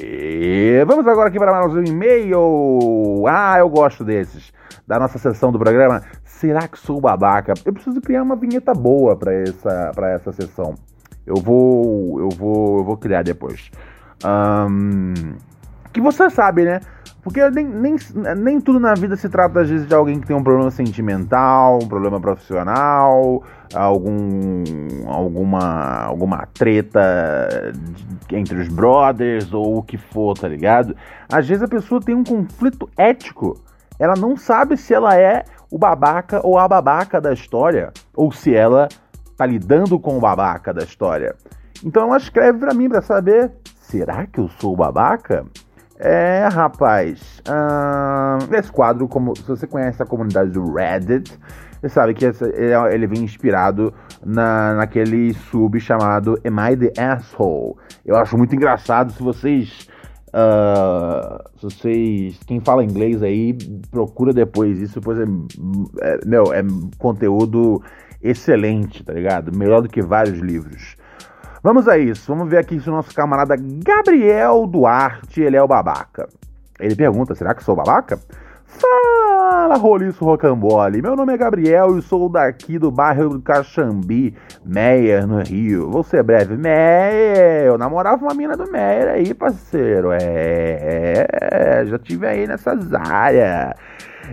Vamos 0.88 1.08
agora 1.08 1.30
aqui 1.30 1.38
para 1.38 1.52
mais 1.52 1.74
um 1.74 1.84
e-mail. 1.84 3.24
Ah, 3.28 3.60
eu 3.60 3.70
gosto 3.70 4.04
desses 4.04 4.52
da 4.88 5.00
nossa 5.00 5.18
sessão 5.18 5.52
do 5.52 5.58
programa 5.58 6.02
Será 6.36 6.68
que 6.68 6.78
sou 6.78 7.00
babaca? 7.00 7.54
Eu 7.64 7.72
preciso 7.72 8.02
criar 8.02 8.22
uma 8.22 8.36
vinheta 8.36 8.74
boa 8.74 9.16
para 9.16 9.34
essa, 9.34 9.92
pra 9.96 10.12
essa 10.12 10.34
sessão. 10.34 10.76
Eu 11.26 11.38
vou, 11.38 12.20
eu 12.20 12.30
vou, 12.30 12.80
eu 12.80 12.84
vou 12.84 12.98
criar 12.98 13.24
depois. 13.24 13.72
Um, 14.24 15.14
que 15.96 16.02
você 16.02 16.30
sabe, 16.30 16.66
né? 16.66 16.82
Porque 17.24 17.50
nem, 17.50 17.66
nem, 17.66 17.96
nem 18.38 18.60
tudo 18.60 18.82
na 18.82 18.94
vida 18.94 19.16
se 19.16 19.30
trata, 19.30 19.62
às 19.62 19.70
vezes, 19.70 19.88
de 19.88 19.96
alguém 19.96 20.20
que 20.20 20.28
tem 20.28 20.36
um 20.36 20.44
problema 20.44 20.70
sentimental, 20.70 21.80
um 21.82 21.88
problema 21.88 22.20
profissional, 22.20 23.42
algum, 23.74 24.64
alguma, 25.08 26.04
alguma 26.04 26.46
treta 26.54 27.72
entre 28.30 28.60
os 28.60 28.68
brothers 28.68 29.54
ou 29.54 29.78
o 29.78 29.84
que 29.84 29.98
for, 29.98 30.38
tá 30.38 30.50
ligado? 30.50 30.96
Às 31.32 31.48
vezes 31.48 31.64
a 31.64 31.68
pessoa 31.68 32.02
tem 32.02 32.14
um 32.14 32.26
conflito 32.26 32.90
ético. 32.98 33.58
Ela 33.98 34.16
não 34.16 34.36
sabe 34.36 34.76
se 34.76 34.94
ela 34.94 35.16
é 35.16 35.46
o 35.72 35.78
babaca 35.78 36.42
ou 36.44 36.60
a 36.60 36.68
babaca 36.68 37.22
da 37.22 37.32
história, 37.32 37.94
ou 38.14 38.34
se 38.34 38.54
ela 38.54 38.90
tá 39.38 39.46
lidando 39.46 39.98
com 39.98 40.18
o 40.18 40.20
babaca 40.20 40.74
da 40.74 40.84
história. 40.84 41.36
Então 41.84 42.04
ela 42.04 42.18
escreve 42.18 42.60
para 42.60 42.74
mim 42.74 42.90
para 42.90 43.02
saber, 43.02 43.52
será 43.80 44.28
que 44.28 44.40
eu 44.40 44.50
sou 44.60 44.74
o 44.74 44.78
babaca? 44.78 45.46
É, 45.98 46.48
rapaz. 46.52 47.42
esse 48.52 48.72
quadro, 48.72 49.08
como 49.08 49.36
se 49.36 49.48
você 49.48 49.66
conhece 49.66 50.02
a 50.04 50.06
comunidade 50.06 50.52
do 50.52 50.74
Reddit, 50.74 51.38
você 51.80 51.90
sabe 51.90 52.14
que 52.14 52.26
esse, 52.26 52.44
ele, 52.44 52.74
é, 52.74 52.94
ele 52.94 53.08
vem 53.08 53.24
inspirado 53.24 53.94
na, 54.26 54.74
naquele 54.76 55.34
sub 55.34 55.80
chamado 55.80 56.40
Am 56.46 56.72
I 56.72 56.76
the 56.76 57.02
Asshole? 57.02 57.76
Eu 58.06 58.16
acho 58.16 58.38
muito 58.38 58.56
engraçado 58.56 59.12
se 59.12 59.22
vocês. 59.22 59.88
Uh, 60.30 61.60
se 61.60 61.64
vocês. 61.64 62.40
Quem 62.46 62.60
fala 62.60 62.84
inglês 62.84 63.24
aí, 63.24 63.56
procura 63.90 64.34
depois 64.34 64.82
isso, 64.82 65.00
pois 65.00 65.20
é, 65.20 65.24
é. 66.02 66.20
Meu, 66.26 66.54
é 66.54 66.62
conteúdo 66.98 67.82
excelente, 68.22 69.04
tá 69.04 69.14
ligado? 69.14 69.56
Melhor 69.56 69.82
do 69.82 69.88
que 69.88 70.02
vários 70.02 70.40
livros. 70.40 70.98
Vamos 71.66 71.88
a 71.88 71.98
isso. 71.98 72.28
Vamos 72.28 72.48
ver 72.48 72.60
aqui 72.60 72.80
se 72.80 72.88
o 72.88 72.92
nosso 72.92 73.12
camarada 73.12 73.56
Gabriel 73.58 74.68
Duarte, 74.68 75.42
ele 75.42 75.58
é 75.58 75.64
o 75.64 75.68
babaca. 75.68 76.30
Ele 76.80 76.96
pergunta, 76.96 77.34
será 77.34 77.56
que 77.56 77.64
sou 77.64 77.76
babaca? 77.76 78.20
Fala, 78.80 79.76
roliço 79.76 80.26
rocambole. 80.26 81.02
Meu 81.02 81.16
nome 81.16 81.34
é 81.34 81.38
Gabriel 81.38 81.98
e 81.98 82.02
sou 82.02 82.28
daqui 82.28 82.78
do 82.78 82.92
bairro 82.92 83.30
do 83.30 83.42
Caxambi, 83.42 84.36
Meyer, 84.66 85.26
no 85.26 85.42
Rio. 85.42 85.90
Vou 85.90 86.04
ser 86.04 86.24
breve. 86.24 86.58
Meyer, 86.58 87.66
eu 87.68 87.78
namorava 87.78 88.24
uma 88.24 88.34
mina 88.34 88.58
do 88.58 88.70
Meyer 88.70 89.08
aí, 89.08 89.34
parceiro. 89.34 90.12
É, 90.12 91.26
é 91.30 91.86
já 91.86 91.98
tive 91.98 92.28
aí 92.28 92.46
nessas 92.46 92.94
áreas. 92.94 93.74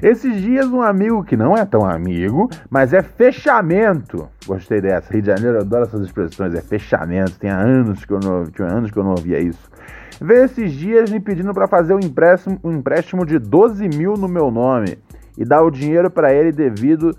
Esses 0.01 0.41
dias, 0.41 0.67
um 0.67 0.81
amigo 0.81 1.23
que 1.23 1.37
não 1.37 1.57
é 1.57 1.65
tão 1.65 1.85
amigo, 1.85 2.49
mas 2.71 2.93
é 2.93 3.03
fechamento. 3.03 4.29
Gostei 4.47 4.81
dessa. 4.81 5.13
Rio 5.13 5.23
de 5.23 5.29
Janeiro, 5.29 5.59
eu 5.59 5.61
adoro 5.61 5.85
essas 5.85 6.01
expressões. 6.01 6.55
É 6.55 6.61
fechamento. 6.61 7.39
Tem 7.39 7.51
anos 7.51 8.05
que 8.05 8.13
eu 8.13 8.19
não, 8.19 8.47
anos 8.67 8.91
que 8.91 8.97
eu 8.97 9.05
não 9.05 9.11
ouvia 9.11 9.39
isso. 9.39 9.71
Veio 10.23 10.45
esses 10.45 10.73
dias 10.73 11.11
me 11.11 11.19
pedindo 11.19 11.53
para 11.53 11.67
fazer 11.67 11.95
um 11.95 11.99
empréstimo, 11.99 12.57
um 12.63 12.71
empréstimo 12.71 13.27
de 13.27 13.41
12 13.41 13.89
mil 13.89 14.15
no 14.15 14.29
meu 14.29 14.53
nome 14.53 14.97
e 15.37 15.45
dar 15.45 15.63
o 15.63 15.71
dinheiro 15.71 16.09
para 16.09 16.33
ele 16.33 16.53
devido 16.53 17.17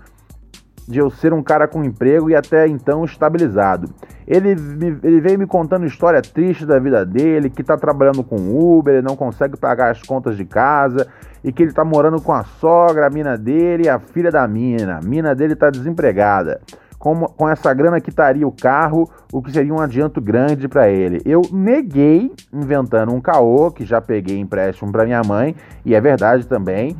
de 0.88 0.98
eu 1.00 1.10
ser 1.10 1.34
um 1.34 1.42
cara 1.42 1.68
com 1.68 1.84
emprego 1.84 2.30
e 2.30 2.34
até 2.34 2.66
então 2.66 3.04
estabilizado. 3.04 3.90
Ele, 4.26 4.54
me, 4.54 4.98
ele 5.02 5.20
veio 5.20 5.38
me 5.38 5.46
contando 5.46 5.84
história 5.84 6.22
triste 6.22 6.64
da 6.64 6.78
vida 6.78 7.04
dele, 7.04 7.50
que 7.50 7.62
tá 7.62 7.76
trabalhando 7.76 8.24
com 8.24 8.36
Uber, 8.36 9.02
não 9.02 9.16
consegue 9.16 9.58
pagar 9.58 9.90
as 9.90 10.00
contas 10.02 10.34
de 10.34 10.46
casa 10.46 11.06
e 11.42 11.52
que 11.52 11.62
ele 11.62 11.72
tá 11.72 11.84
morando 11.84 12.22
com 12.22 12.32
a 12.32 12.44
sogra, 12.44 13.06
a 13.06 13.10
mina 13.10 13.36
dele 13.36 13.84
e 13.84 13.88
a 13.88 13.98
filha 13.98 14.30
da 14.30 14.48
mina. 14.48 14.98
A 14.98 15.02
mina 15.02 15.34
dele 15.34 15.54
tá 15.54 15.68
desempregada. 15.68 16.60
Com, 16.98 17.26
com 17.26 17.48
essa 17.48 17.72
grana 17.74 18.00
quitaria 18.00 18.46
o 18.46 18.52
carro, 18.52 19.10
o 19.32 19.42
que 19.42 19.52
seria 19.52 19.74
um 19.74 19.80
adianto 19.80 20.20
grande 20.20 20.68
para 20.68 20.88
ele. 20.88 21.20
Eu 21.24 21.42
neguei, 21.52 22.32
inventando 22.52 23.12
um 23.12 23.20
caô, 23.20 23.70
que 23.70 23.84
já 23.84 24.00
peguei 24.00 24.38
empréstimo 24.38 24.90
para 24.90 25.04
minha 25.04 25.22
mãe, 25.22 25.54
e 25.84 25.94
é 25.94 26.00
verdade 26.00 26.46
também, 26.46 26.96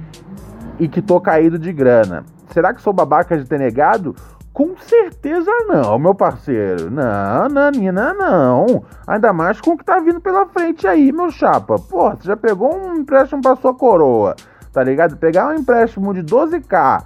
e 0.79 0.89
que 0.89 1.01
tô 1.01 1.21
caído 1.21 1.59
de 1.59 1.73
grana. 1.73 2.25
Será 2.51 2.75
que 2.75 2.83
sou 2.83 2.93
babaca 2.93 3.37
de 3.37 3.45
ter 3.45 3.59
negado? 3.59 4.15
Com 4.55 4.77
certeza 4.77 5.51
não, 5.67 5.99
meu 5.99 6.15
parceiro. 6.15 6.89
Não, 6.89 7.49
Nanina, 7.49 8.15
não. 8.15 8.85
Ainda 9.05 9.33
mais 9.33 9.61
com 9.61 9.73
o 9.73 9.77
que 9.77 9.85
tá 9.85 9.99
vindo 9.99 10.21
pela 10.21 10.47
frente 10.47 10.87
aí, 10.87 11.11
meu 11.11 11.29
chapa. 11.33 11.77
Pô, 11.77 12.11
você 12.11 12.29
já 12.29 12.37
pegou 12.37 12.73
um 12.73 12.95
empréstimo 12.95 13.43
pra 13.43 13.57
sua 13.57 13.75
coroa, 13.75 14.37
tá 14.73 14.85
ligado? 14.85 15.17
Pegar 15.17 15.49
um 15.49 15.55
empréstimo 15.55 16.15
de 16.15 16.23
12k 16.23 17.03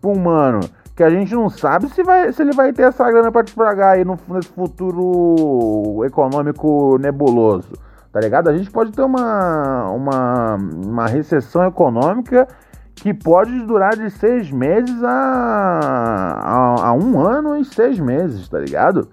pra 0.00 0.10
um 0.10 0.18
mano 0.18 0.58
que 0.98 1.04
a 1.04 1.10
gente 1.10 1.32
não 1.32 1.48
sabe 1.48 1.88
se, 1.90 2.02
vai, 2.02 2.32
se 2.32 2.42
ele 2.42 2.50
vai 2.50 2.72
ter 2.72 2.82
essa 2.82 3.08
grana 3.08 3.30
pra 3.30 3.44
te 3.44 3.54
pagar 3.54 3.90
aí 3.90 4.04
no, 4.04 4.18
nesse 4.30 4.48
futuro 4.48 6.04
econômico 6.04 6.98
nebuloso, 6.98 7.70
tá 8.12 8.18
ligado? 8.18 8.50
A 8.50 8.58
gente 8.58 8.68
pode 8.68 8.90
ter 8.90 9.02
uma, 9.02 9.84
uma, 9.92 10.56
uma 10.56 11.06
recessão 11.06 11.64
econômica 11.64 12.48
que 12.96 13.14
pode 13.14 13.60
durar 13.60 13.94
de 13.94 14.10
seis 14.10 14.50
meses 14.50 15.00
a, 15.04 16.40
a, 16.42 16.88
a, 16.88 16.92
um 16.94 17.20
ano 17.20 17.56
e 17.56 17.64
seis 17.64 18.00
meses, 18.00 18.48
tá 18.48 18.58
ligado? 18.58 19.08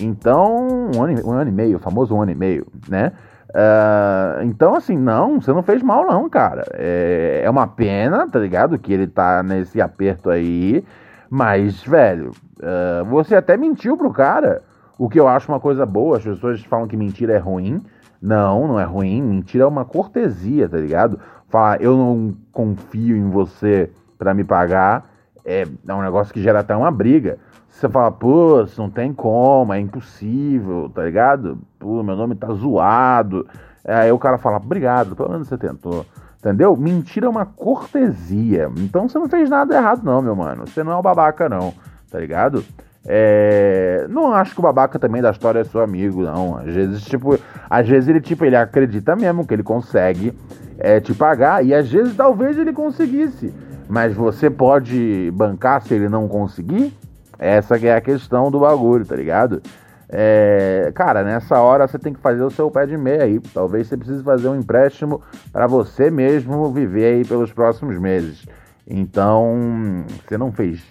Então, 0.00 0.68
um 0.94 1.02
ano, 1.02 1.20
um 1.26 1.32
ano 1.32 1.50
e 1.50 1.52
meio, 1.52 1.78
o 1.78 1.80
famoso 1.80 2.14
um 2.14 2.22
ano 2.22 2.30
e 2.30 2.36
meio, 2.36 2.64
né? 2.88 3.10
Uh, 3.50 4.44
então, 4.44 4.76
assim, 4.76 4.96
não, 4.96 5.40
você 5.40 5.52
não 5.52 5.64
fez 5.64 5.82
mal, 5.82 6.06
não, 6.06 6.28
cara. 6.28 6.64
É, 6.74 7.42
é 7.42 7.50
uma 7.50 7.66
pena, 7.66 8.28
tá 8.28 8.38
ligado? 8.38 8.78
Que 8.78 8.92
ele 8.92 9.08
tá 9.08 9.42
nesse 9.42 9.80
aperto 9.80 10.30
aí. 10.30 10.84
Mas, 11.34 11.82
velho, 11.82 12.30
uh, 12.60 13.04
você 13.06 13.34
até 13.34 13.56
mentiu 13.56 13.96
pro 13.96 14.12
cara. 14.12 14.62
O 14.96 15.08
que 15.08 15.18
eu 15.18 15.26
acho 15.26 15.50
uma 15.50 15.58
coisa 15.58 15.84
boa. 15.84 16.18
As 16.18 16.22
pessoas 16.22 16.62
falam 16.62 16.86
que 16.86 16.96
mentira 16.96 17.32
é 17.32 17.38
ruim. 17.38 17.82
Não, 18.22 18.68
não 18.68 18.78
é 18.78 18.84
ruim. 18.84 19.20
Mentira 19.20 19.64
é 19.64 19.66
uma 19.66 19.84
cortesia, 19.84 20.68
tá 20.68 20.76
ligado? 20.76 21.18
falar 21.48 21.80
eu 21.80 21.96
não 21.96 22.34
confio 22.52 23.16
em 23.16 23.30
você 23.30 23.90
para 24.18 24.34
me 24.34 24.42
pagar, 24.42 25.08
é, 25.44 25.64
é 25.86 25.94
um 25.94 26.02
negócio 26.02 26.34
que 26.34 26.42
gera 26.42 26.60
até 26.60 26.74
uma 26.74 26.90
briga. 26.90 27.38
Você 27.68 27.88
fala, 27.88 28.10
pô, 28.10 28.64
não 28.78 28.88
tem 28.88 29.12
como, 29.12 29.72
é 29.72 29.80
impossível, 29.80 30.90
tá 30.94 31.04
ligado? 31.04 31.58
Pô, 31.78 32.02
meu 32.02 32.16
nome 32.16 32.34
tá 32.34 32.52
zoado. 32.52 33.46
Aí 33.84 34.10
o 34.10 34.18
cara 34.18 34.38
fala, 34.38 34.56
obrigado, 34.56 35.14
pelo 35.14 35.30
menos 35.30 35.48
você 35.48 35.58
tentou. 35.58 36.06
Entendeu? 36.44 36.76
Mentira 36.76 37.24
é 37.24 37.28
uma 37.28 37.46
cortesia. 37.46 38.70
Então 38.76 39.08
você 39.08 39.18
não 39.18 39.30
fez 39.30 39.48
nada 39.48 39.74
errado, 39.74 40.02
não, 40.04 40.20
meu 40.20 40.36
mano. 40.36 40.66
Você 40.66 40.84
não 40.84 40.92
é 40.92 40.96
um 40.96 41.00
babaca, 41.00 41.48
não, 41.48 41.72
tá 42.10 42.18
ligado? 42.20 42.62
É... 43.06 44.06
Não 44.10 44.34
acho 44.34 44.52
que 44.52 44.60
o 44.60 44.62
babaca 44.62 44.98
também 44.98 45.22
da 45.22 45.30
história 45.30 45.60
é 45.60 45.64
seu 45.64 45.80
amigo, 45.80 46.22
não. 46.22 46.58
Às 46.58 46.74
vezes, 46.74 47.02
tipo, 47.04 47.38
às 47.70 47.88
vezes 47.88 48.10
ele, 48.10 48.20
tipo, 48.20 48.44
ele 48.44 48.56
acredita 48.56 49.16
mesmo 49.16 49.46
que 49.46 49.54
ele 49.54 49.62
consegue 49.62 50.38
é, 50.78 51.00
te 51.00 51.14
pagar, 51.14 51.64
e 51.64 51.72
às 51.72 51.90
vezes 51.90 52.14
talvez 52.14 52.58
ele 52.58 52.74
conseguisse. 52.74 53.50
Mas 53.88 54.14
você 54.14 54.50
pode 54.50 55.30
bancar 55.34 55.80
se 55.80 55.94
ele 55.94 56.10
não 56.10 56.28
conseguir? 56.28 56.92
Essa 57.38 57.78
é 57.78 57.96
a 57.96 58.02
questão 58.02 58.50
do 58.50 58.60
bagulho, 58.60 59.06
tá 59.06 59.16
ligado? 59.16 59.62
É, 60.08 60.92
cara, 60.94 61.22
nessa 61.22 61.58
hora 61.60 61.86
você 61.86 61.98
tem 61.98 62.12
que 62.12 62.20
fazer 62.20 62.42
o 62.42 62.50
seu 62.50 62.70
pé 62.70 62.86
de 62.86 62.96
meia 62.96 63.24
aí. 63.24 63.40
Talvez 63.52 63.86
você 63.86 63.96
precise 63.96 64.22
fazer 64.22 64.48
um 64.48 64.56
empréstimo 64.56 65.22
para 65.52 65.66
você 65.66 66.10
mesmo 66.10 66.70
viver 66.72 67.14
aí 67.14 67.24
pelos 67.24 67.52
próximos 67.52 67.98
meses. 67.98 68.46
Então, 68.86 70.04
você 70.26 70.36
não 70.36 70.52
fez 70.52 70.82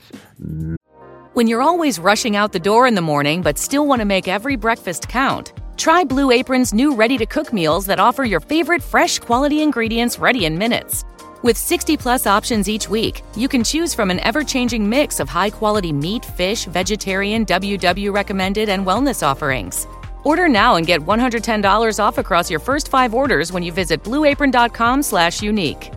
When 1.35 1.47
you're 1.47 1.63
always 1.63 1.97
rushing 1.97 2.35
out 2.35 2.51
the 2.51 2.59
door 2.59 2.85
in 2.87 2.93
the 2.93 3.01
morning 3.01 3.41
but 3.41 3.57
still 3.57 3.87
want 3.87 4.01
to 4.01 4.05
make 4.05 4.27
every 4.27 4.55
breakfast 4.55 5.07
count, 5.07 5.51
try 5.77 6.03
Blue 6.03 6.31
Apron's 6.31 6.73
new 6.73 6.93
ready 6.93 7.17
to 7.17 7.25
cook 7.25 7.51
meals 7.51 7.85
that 7.87 7.99
offer 7.99 8.23
your 8.23 8.39
favorite 8.39 8.83
fresh 8.83 9.19
quality 9.19 9.61
ingredients 9.61 10.19
ready 10.19 10.45
in 10.45 10.57
minutes. 10.57 11.03
With 11.43 11.57
60 11.57 11.97
plus 11.97 12.25
options 12.25 12.69
each 12.69 12.89
week, 12.89 13.21
you 13.35 13.49
can 13.49 13.65
choose 13.65 13.93
from 13.93 14.09
an 14.09 14.21
ever 14.21 14.43
changing 14.43 14.89
mix 14.89 15.19
of 15.19 15.27
high 15.27 15.49
quality 15.49 15.91
meat, 15.91 16.23
fish, 16.23 16.63
vegetarian, 16.65 17.45
WW 17.45 18.13
recommended, 18.13 18.69
and 18.69 18.85
wellness 18.85 19.21
offerings. 19.21 19.85
Order 20.23 20.47
now 20.47 20.77
and 20.77 20.87
get 20.87 21.01
$110 21.01 21.99
off 21.99 22.17
across 22.17 22.49
your 22.49 22.61
first 22.61 22.87
five 22.87 23.13
orders 23.13 23.51
when 23.51 23.61
you 23.61 23.73
visit 23.73 24.01
blueapron.com/slash 24.03 25.41
unique. 25.41 25.91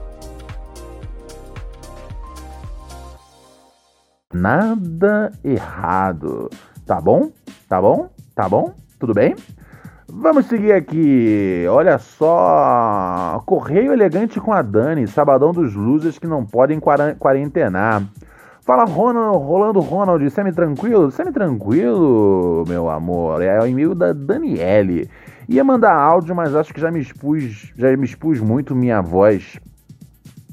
nada 4.36 5.32
errado. 5.42 6.50
Tá 6.84 7.00
bom? 7.00 7.32
Tá 7.68 7.80
bom? 7.80 8.10
Tá 8.34 8.48
bom? 8.48 8.74
Tudo 8.98 9.14
bem? 9.14 9.34
Vamos 10.08 10.46
seguir 10.46 10.72
aqui. 10.72 11.66
Olha 11.68 11.98
só. 11.98 13.42
Correio 13.44 13.92
elegante 13.92 14.40
com 14.40 14.52
a 14.52 14.62
Dani, 14.62 15.06
sabadão 15.08 15.52
dos 15.52 15.74
losers 15.74 16.18
que 16.18 16.26
não 16.26 16.46
podem 16.46 16.80
quarentenar. 16.80 18.04
Fala, 18.62 18.84
Ronald, 18.84 19.44
Rolando 19.44 19.80
Ronald, 19.80 20.28
semi-tranquilo? 20.30 21.10
Semi-tranquilo, 21.10 22.64
meu 22.68 22.88
amor. 22.88 23.42
É 23.42 23.60
o 23.60 23.66
e-mail 23.66 23.94
da 23.94 24.12
Daniele. 24.12 25.10
Ia 25.48 25.64
mandar 25.64 25.94
áudio, 25.94 26.34
mas 26.34 26.54
acho 26.54 26.72
que 26.72 26.80
já 26.80 26.90
me 26.90 27.00
expus, 27.00 27.72
já 27.76 27.96
me 27.96 28.04
expus 28.04 28.40
muito 28.40 28.74
minha 28.74 29.00
voz 29.00 29.60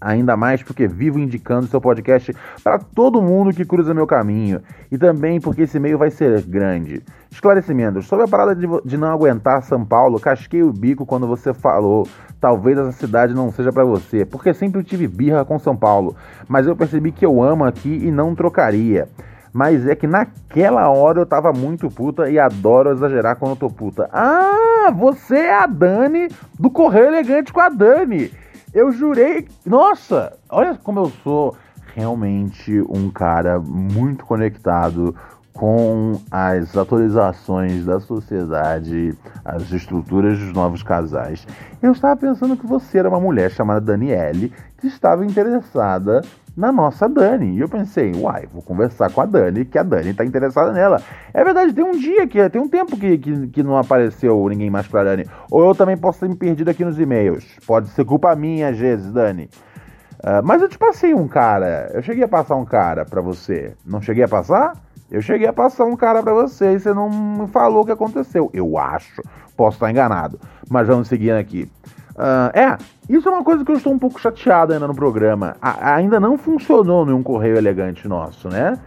ainda 0.04 0.36
mais 0.36 0.62
porque 0.62 0.88
vivo 0.88 1.18
indicando 1.18 1.68
seu 1.68 1.80
podcast 1.80 2.36
para 2.64 2.78
todo 2.78 3.22
mundo 3.22 3.54
que 3.54 3.64
cruza 3.64 3.94
meu 3.94 4.06
caminho 4.06 4.62
e 4.92 4.98
também 4.98 5.40
porque 5.40 5.62
esse 5.62 5.80
meio 5.80 5.98
vai 5.98 6.12
ser 6.12 6.42
grande. 6.42 7.02
Esclarecimentos: 7.32 8.06
sobre 8.06 8.26
a 8.26 8.28
parada 8.28 8.56
de, 8.56 8.68
de 8.84 8.98
não 8.98 9.12
aguentar 9.12 9.64
São 9.64 9.84
Paulo, 9.84 10.20
casquei 10.20 10.62
o 10.62 10.74
bico 10.74 11.06
quando 11.06 11.26
você 11.26 11.54
falou. 11.54 12.08
Talvez 12.40 12.78
essa 12.78 12.92
cidade 12.92 13.34
não 13.34 13.52
seja 13.54 13.72
para 13.72 13.86
você, 13.86 14.26
porque 14.26 14.54
sempre 14.54 14.84
tive 14.84 15.08
birra 15.08 15.46
com 15.46 15.58
São 15.58 15.78
Paulo, 15.78 16.14
mas 16.46 16.68
eu 16.68 16.76
percebi 16.76 17.14
que 17.14 17.26
eu 17.26 17.42
amo 17.42 17.64
aqui 17.64 18.02
e 18.04 18.12
não 18.12 18.36
trocaria. 18.36 19.08
Mas 19.54 19.88
é 19.88 19.96
que 19.96 20.08
naquela 20.08 20.90
hora 20.90 21.20
eu 21.20 21.26
tava 21.28 21.54
muito 21.54 21.88
puta 21.88 22.28
e 22.28 22.40
adoro 22.40 22.92
exagerar 22.92 23.36
quando 23.36 23.52
eu 23.52 23.56
tô 23.56 23.70
puta. 23.70 24.10
Ah, 24.12 24.92
você 24.94 25.38
é 25.38 25.54
a 25.60 25.68
Dani 25.68 26.28
do 26.60 26.72
Correio 26.72 27.06
Elegante 27.06 27.54
com 27.54 27.62
a 27.62 27.70
Dani. 27.70 28.32
Eu 28.74 28.92
jurei. 28.92 29.48
Nossa, 29.64 30.34
olha 30.50 30.76
como 30.76 31.02
eu 31.02 31.12
sou 31.24 31.56
realmente 31.94 32.82
um 32.90 33.08
cara 33.12 33.60
muito 33.60 34.26
conectado 34.26 35.16
com 35.54 36.20
as 36.32 36.76
atualizações 36.76 37.86
da 37.86 38.00
sociedade, 38.00 39.16
as 39.46 39.72
estruturas 39.72 40.40
dos 40.40 40.52
novos 40.52 40.82
casais. 40.82 41.46
Eu 41.84 41.92
estava 41.92 42.20
pensando 42.20 42.58
que 42.58 42.66
você 42.66 42.98
era 42.98 43.10
uma 43.10 43.20
mulher 43.20 43.52
chamada 43.52 43.80
Daniele 43.80 44.52
que 44.80 44.88
estava 44.88 45.24
interessada 45.24 46.24
na 46.56 46.72
nossa 46.72 47.10
Dani. 47.10 47.56
E 47.56 47.60
eu 47.60 47.68
pensei, 47.68 48.14
uai, 48.16 48.48
vou 48.52 48.62
conversar 48.62 49.12
com 49.12 49.22
a 49.22 49.26
Dani, 49.26 49.66
que 49.66 49.78
a 49.78 49.84
Dani 49.84 50.12
está 50.12 50.24
interessada 50.24 50.72
nela. 50.72 51.02
É 51.34 51.44
verdade, 51.44 51.74
tem 51.74 51.84
um 51.84 51.98
dia 51.98 52.28
que 52.28 52.50
tem 52.50 52.62
um 52.62 52.68
tempo 52.68 52.98
que, 52.98 53.18
que, 53.18 53.48
que 53.48 53.64
não 53.64 53.78
apareceu 53.78 54.48
ninguém 54.50 54.70
mais 54.70 54.88
pra 54.88 55.04
Dani. 55.04 55.26
Ou 55.50 55.68
eu 55.68 55.76
também 55.76 55.98
posso 55.98 56.20
ter 56.20 56.30
me 56.30 56.36
perdido 56.36 56.70
aqui 56.70 56.86
nos 56.86 57.00
e-mails. 57.00 57.46
Pode 57.66 57.90
ser 57.90 58.06
culpa 58.06 58.36
minha, 58.36 58.70
às 58.70 58.78
vezes, 58.78 59.12
Dani. 59.12 59.50
Uh, 60.24 60.42
mas 60.44 60.62
eu 60.62 60.70
te 60.70 60.78
passei 60.78 61.14
um 61.14 61.28
cara. 61.28 61.92
Eu 61.94 62.02
cheguei 62.02 62.24
a 62.24 62.28
passar 62.28 62.56
um 62.56 62.66
cara 62.66 63.04
pra 63.04 63.20
você. 63.20 63.74
Não 63.86 64.02
cheguei 64.02 64.24
a 64.24 64.28
passar? 64.28 64.74
Eu 65.12 65.22
cheguei 65.22 65.48
a 65.48 65.54
passar 65.54 65.84
um 65.86 65.96
cara 65.96 66.24
pra 66.24 66.34
você 66.34 66.74
e 66.74 66.80
você 66.80 66.94
não 66.94 67.10
me 67.10 67.48
falou 67.48 67.84
o 67.84 67.86
que 67.86 67.92
aconteceu. 67.92 68.50
Eu 68.54 68.78
acho. 68.78 69.22
Posso 69.58 69.76
estar 69.76 69.92
enganado. 69.92 70.40
Mas 70.70 70.88
vamos 70.88 71.08
seguindo 71.08 71.36
aqui. 71.36 71.70
Uh, 72.16 72.58
é, 72.58 72.78
isso 73.10 73.28
é 73.28 73.32
uma 73.32 73.44
coisa 73.44 73.66
que 73.66 73.72
eu 73.72 73.76
estou 73.76 73.92
um 73.92 74.00
pouco 74.00 74.20
chateado 74.20 74.74
ainda 74.74 74.88
no 74.88 74.96
programa. 74.96 75.56
A, 75.62 75.96
ainda 75.96 76.20
não 76.20 76.38
funcionou 76.38 77.06
nenhum 77.06 77.24
correio 77.24 77.58
elegante 77.58 78.08
nosso, 78.08 78.50
né? 78.50 78.78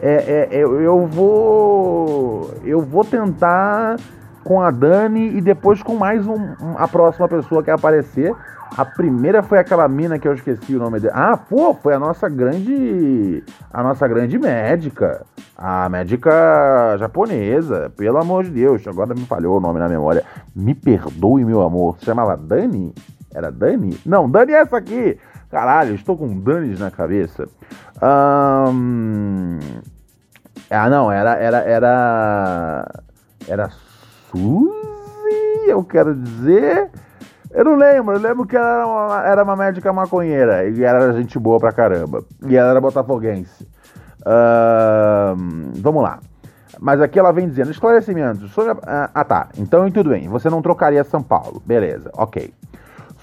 É, 0.00 0.48
é, 0.50 0.56
eu, 0.56 0.80
eu 0.80 1.06
vou. 1.06 2.54
Eu 2.64 2.82
vou 2.82 3.04
tentar 3.04 3.96
com 4.46 4.62
a 4.62 4.70
Dani 4.70 5.36
e 5.36 5.40
depois 5.40 5.82
com 5.82 5.96
mais 5.96 6.24
um, 6.24 6.38
a 6.78 6.86
próxima 6.86 7.26
pessoa 7.26 7.64
que 7.64 7.70
aparecer. 7.70 8.32
A 8.76 8.84
primeira 8.84 9.42
foi 9.42 9.58
aquela 9.58 9.88
mina 9.88 10.20
que 10.20 10.28
eu 10.28 10.34
esqueci 10.34 10.76
o 10.76 10.78
nome 10.78 11.00
dela. 11.00 11.14
Ah, 11.16 11.36
pô, 11.36 11.74
foi 11.74 11.94
a 11.94 11.98
nossa 11.98 12.28
grande. 12.28 13.42
A 13.72 13.82
nossa 13.82 14.06
grande 14.06 14.38
médica. 14.38 15.26
A 15.56 15.88
médica 15.88 16.96
japonesa. 16.96 17.92
Pelo 17.96 18.18
amor 18.18 18.44
de 18.44 18.50
Deus. 18.50 18.86
Agora 18.86 19.14
me 19.14 19.26
falhou 19.26 19.56
o 19.56 19.60
nome 19.60 19.80
na 19.80 19.88
memória. 19.88 20.22
Me 20.54 20.76
perdoe, 20.76 21.44
meu 21.44 21.62
amor. 21.62 21.98
Se 21.98 22.04
chamava 22.04 22.36
Dani? 22.36 22.94
Era 23.34 23.50
Dani? 23.50 23.98
Não, 24.06 24.30
Dani 24.30 24.52
é 24.52 24.60
essa 24.60 24.76
aqui. 24.76 25.18
Caralho, 25.50 25.94
estou 25.94 26.16
com 26.16 26.38
Dani 26.38 26.78
na 26.78 26.92
cabeça. 26.92 27.48
Ah, 28.00 28.70
não, 30.88 31.10
era. 31.10 31.34
Era. 31.34 31.58
Era. 31.58 32.88
Era 33.48 33.85
Suzy, 34.36 35.68
eu 35.68 35.82
quero 35.82 36.14
dizer. 36.14 36.90
Eu 37.50 37.64
não 37.64 37.74
lembro, 37.74 38.14
eu 38.14 38.20
lembro 38.20 38.46
que 38.46 38.54
ela 38.54 38.68
era 38.68 38.86
uma, 38.86 39.26
era 39.26 39.44
uma 39.44 39.56
médica 39.56 39.92
maconheira 39.92 40.68
e 40.68 40.84
era 40.84 41.12
gente 41.14 41.38
boa 41.38 41.58
pra 41.58 41.72
caramba. 41.72 42.22
E 42.46 42.54
ela 42.54 42.70
era 42.70 42.80
botafoguense. 42.80 43.66
Uh, 44.20 45.72
vamos 45.76 46.02
lá. 46.02 46.18
Mas 46.78 47.00
aqui 47.00 47.18
ela 47.18 47.32
vem 47.32 47.48
dizendo: 47.48 47.70
esclarecimentos 47.70 48.50
sobre. 48.50 48.72
A, 48.84 49.10
ah, 49.14 49.24
tá. 49.24 49.48
Então 49.56 49.90
tudo 49.90 50.10
bem. 50.10 50.28
Você 50.28 50.50
não 50.50 50.60
trocaria 50.60 51.02
São 51.04 51.22
Paulo. 51.22 51.62
Beleza, 51.64 52.10
ok. 52.14 52.52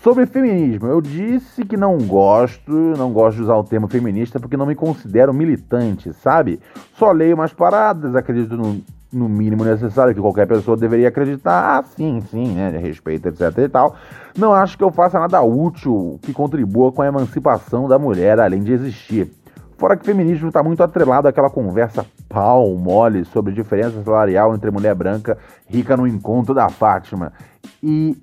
Sobre 0.02 0.26
feminismo, 0.26 0.88
eu 0.88 1.00
disse 1.00 1.64
que 1.64 1.78
não 1.78 1.98
gosto, 1.98 2.72
não 2.72 3.14
gosto 3.14 3.38
de 3.38 3.44
usar 3.44 3.56
o 3.56 3.64
termo 3.64 3.88
feminista 3.88 4.38
porque 4.38 4.58
não 4.58 4.66
me 4.66 4.76
considero 4.76 5.34
militante, 5.34 6.12
sabe? 6.12 6.60
Só 6.98 7.14
leio 7.14 7.36
umas 7.36 7.54
paradas, 7.54 8.14
acredito 8.14 8.58
no, 8.58 8.82
no 9.14 9.30
mínimo 9.30 9.64
necessário 9.64 10.14
que 10.14 10.20
qualquer 10.20 10.48
pessoa 10.48 10.76
deveria 10.76 11.08
acreditar, 11.08 11.80
ah, 11.80 11.84
sim, 11.84 12.22
sim, 12.30 12.54
né, 12.54 12.72
de 12.72 12.78
respeito, 12.78 13.28
etc 13.28 13.58
e 13.58 13.70
tal. 13.70 13.96
Não 14.38 14.54
acho 14.54 14.78
que 14.78 14.84
eu 14.84 14.92
faça 14.92 15.20
nada 15.20 15.42
útil 15.42 16.20
que 16.22 16.34
contribua 16.34 16.92
com 16.92 17.02
a 17.02 17.08
emancipação 17.08 17.88
da 17.88 18.00
mulher, 18.00 18.40
além 18.40 18.64
de 18.64 18.74
existir. 18.74 19.32
Fora 19.78 19.96
que 19.96 20.04
o 20.04 20.06
feminismo 20.06 20.48
está 20.48 20.64
muito 20.64 20.82
atrelado 20.82 21.28
àquela 21.28 21.50
conversa 21.50 22.06
pau 22.30 22.76
mole 22.76 23.26
sobre 23.26 23.54
diferença 23.54 24.02
salarial 24.04 24.56
entre 24.56 24.72
mulher 24.72 24.96
branca 24.96 25.38
rica 25.68 25.98
no 25.98 26.08
encontro 26.08 26.54
da 26.54 26.70
Fátima. 26.70 27.34
E 27.82 28.18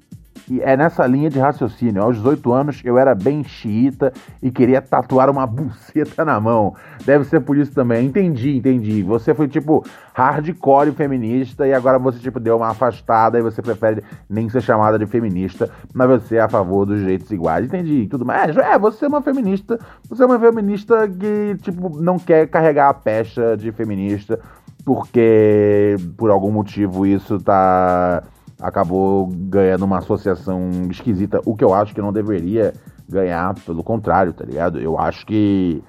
e 0.48 0.60
é 0.60 0.76
nessa 0.76 1.06
linha 1.06 1.28
de 1.28 1.38
raciocínio. 1.38 2.02
Aos 2.02 2.16
18 2.16 2.52
anos 2.52 2.82
eu 2.84 2.98
era 2.98 3.14
bem 3.14 3.42
xiita 3.44 4.12
e 4.42 4.50
queria 4.50 4.80
tatuar 4.80 5.30
uma 5.30 5.46
buceta 5.48 6.24
na 6.24 6.40
mão. 6.40 6.74
Deve 7.04 7.24
ser 7.24 7.40
por 7.40 7.56
isso 7.56 7.72
também. 7.72 8.06
Entendi, 8.06 8.56
entendi. 8.56 9.02
Você 9.02 9.34
foi 9.34 9.48
tipo 9.48 9.84
hardcore 10.14 10.92
feminista 10.92 11.66
e 11.66 11.72
agora 11.72 11.98
você 11.98 12.18
tipo 12.18 12.38
deu 12.38 12.56
uma 12.56 12.68
afastada 12.68 13.38
e 13.38 13.42
você 13.42 13.62
prefere 13.62 14.02
nem 14.28 14.48
ser 14.48 14.60
chamada 14.60 14.98
de 14.98 15.06
feminista, 15.06 15.70
mas 15.94 16.08
você 16.08 16.36
é 16.36 16.40
a 16.40 16.48
favor 16.48 16.84
dos 16.84 17.00
direitos 17.00 17.30
iguais. 17.30 17.66
Entendi, 17.66 18.06
tudo 18.10 18.24
mais. 18.24 18.56
É, 18.56 18.78
você 18.78 19.04
é 19.04 19.08
uma 19.08 19.22
feminista. 19.22 19.78
Você 20.08 20.22
é 20.22 20.26
uma 20.26 20.38
feminista 20.38 21.08
que 21.08 21.56
tipo 21.62 22.00
não 22.00 22.18
quer 22.18 22.46
carregar 22.48 22.88
a 22.88 22.94
pecha 22.94 23.56
de 23.56 23.72
feminista 23.72 24.38
porque 24.84 25.96
por 26.16 26.30
algum 26.30 26.50
motivo 26.50 27.06
isso 27.06 27.38
tá 27.40 28.22
acabou 28.60 29.26
ganhando 29.26 29.84
uma 29.84 29.98
associação 29.98 30.70
esquisita, 30.90 31.40
o 31.44 31.56
que 31.56 31.64
eu 31.64 31.72
acho 31.72 31.94
que 31.94 32.00
não 32.00 32.12
deveria 32.12 32.74
ganhar, 33.08 33.54
pelo 33.66 33.82
contrário, 33.82 34.32
tá 34.32 34.44
ligado? 34.44 34.78
Eu 34.78 34.98
acho 34.98 35.26
que. 35.26 35.82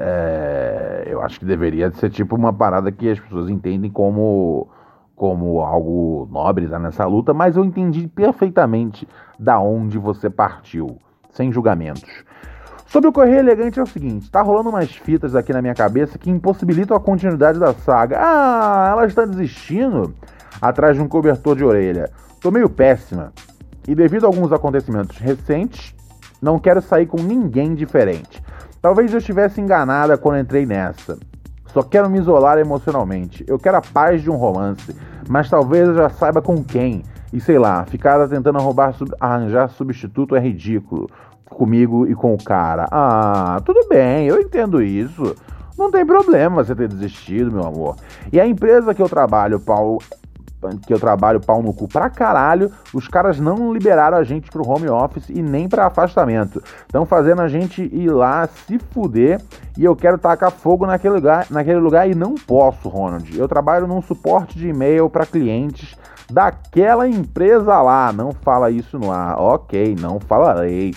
É, 0.00 1.04
eu 1.06 1.20
acho 1.22 1.40
que 1.40 1.44
deveria 1.44 1.90
ser 1.90 2.10
tipo 2.10 2.36
uma 2.36 2.52
parada 2.52 2.92
que 2.92 3.08
as 3.10 3.18
pessoas 3.18 3.50
entendem 3.50 3.90
como, 3.90 4.68
como 5.16 5.60
algo 5.60 6.28
nobre 6.30 6.68
tá 6.68 6.78
nessa 6.78 7.04
luta, 7.04 7.34
mas 7.34 7.56
eu 7.56 7.64
entendi 7.64 8.06
perfeitamente 8.06 9.08
da 9.38 9.58
onde 9.58 9.98
você 9.98 10.30
partiu, 10.30 10.98
sem 11.30 11.50
julgamentos. 11.50 12.24
Sobre 12.86 13.08
o 13.08 13.12
Correio 13.12 13.40
Elegante 13.40 13.80
é 13.80 13.82
o 13.82 13.86
seguinte, 13.86 14.30
tá 14.30 14.40
rolando 14.40 14.70
umas 14.70 14.90
fitas 14.90 15.34
aqui 15.34 15.52
na 15.52 15.60
minha 15.60 15.74
cabeça 15.74 16.16
que 16.16 16.30
impossibilitam 16.30 16.96
a 16.96 17.00
continuidade 17.00 17.58
da 17.58 17.74
saga. 17.74 18.18
Ah, 18.18 18.88
ela 18.92 19.06
está 19.06 19.26
desistindo? 19.26 20.14
Atrás 20.60 20.96
de 20.96 21.02
um 21.02 21.08
cobertor 21.08 21.56
de 21.56 21.64
orelha. 21.64 22.10
Tô 22.40 22.50
meio 22.50 22.68
péssima. 22.68 23.32
E 23.86 23.94
devido 23.94 24.24
a 24.24 24.26
alguns 24.26 24.52
acontecimentos 24.52 25.18
recentes, 25.18 25.94
não 26.40 26.58
quero 26.58 26.80
sair 26.80 27.06
com 27.06 27.20
ninguém 27.20 27.74
diferente. 27.74 28.42
Talvez 28.80 29.12
eu 29.12 29.18
estivesse 29.18 29.60
enganada 29.60 30.16
quando 30.16 30.38
entrei 30.38 30.64
nessa. 30.64 31.18
Só 31.72 31.82
quero 31.82 32.08
me 32.08 32.18
isolar 32.18 32.58
emocionalmente. 32.58 33.44
Eu 33.46 33.58
quero 33.58 33.76
a 33.76 33.82
paz 33.82 34.22
de 34.22 34.30
um 34.30 34.36
romance, 34.36 34.94
mas 35.28 35.50
talvez 35.50 35.88
eu 35.88 35.94
já 35.94 36.08
saiba 36.08 36.40
com 36.40 36.62
quem. 36.62 37.02
E 37.32 37.40
sei 37.40 37.58
lá, 37.58 37.84
ficar 37.84 38.26
tentando 38.28 38.58
roubar, 38.58 38.94
arranjar 39.20 39.68
substituto 39.68 40.34
é 40.34 40.40
ridículo. 40.40 41.08
Comigo 41.44 42.06
e 42.06 42.14
com 42.14 42.34
o 42.34 42.42
cara. 42.42 42.86
Ah, 42.90 43.60
tudo 43.64 43.88
bem, 43.88 44.26
eu 44.26 44.40
entendo 44.40 44.82
isso. 44.82 45.34
Não 45.76 45.90
tem 45.90 46.04
problema 46.04 46.64
você 46.64 46.74
ter 46.74 46.88
desistido, 46.88 47.52
meu 47.52 47.66
amor. 47.66 47.96
E 48.32 48.40
a 48.40 48.46
empresa 48.46 48.94
que 48.94 49.00
eu 49.00 49.08
trabalho, 49.08 49.60
Paulo, 49.60 49.98
que 50.86 50.92
eu 50.92 50.98
trabalho 50.98 51.40
pau 51.40 51.62
no 51.62 51.72
cu 51.72 51.86
pra 51.88 52.10
caralho, 52.10 52.70
os 52.92 53.08
caras 53.08 53.38
não 53.38 53.72
liberaram 53.72 54.16
a 54.16 54.24
gente 54.24 54.50
pro 54.50 54.68
home 54.68 54.88
office 54.88 55.28
e 55.28 55.40
nem 55.40 55.68
para 55.68 55.86
afastamento. 55.86 56.62
Estão 56.80 57.06
fazendo 57.06 57.42
a 57.42 57.48
gente 57.48 57.82
ir 57.82 58.10
lá 58.10 58.46
se 58.46 58.78
fuder 58.78 59.40
e 59.76 59.84
eu 59.84 59.94
quero 59.94 60.18
tacar 60.18 60.50
fogo 60.50 60.86
naquele 60.86 61.14
lugar, 61.14 61.46
naquele 61.50 61.78
lugar 61.78 62.08
e 62.08 62.14
não 62.14 62.34
posso, 62.34 62.88
Ronald. 62.88 63.36
Eu 63.36 63.48
trabalho 63.48 63.86
num 63.86 64.02
suporte 64.02 64.58
de 64.58 64.68
e-mail 64.68 65.08
para 65.08 65.26
clientes 65.26 65.96
daquela 66.30 67.08
empresa 67.08 67.80
lá. 67.80 68.12
Não 68.12 68.32
fala 68.32 68.70
isso 68.70 68.98
no 68.98 69.10
ar. 69.10 69.38
Ok, 69.38 69.96
não 69.98 70.20
falarei. 70.20 70.94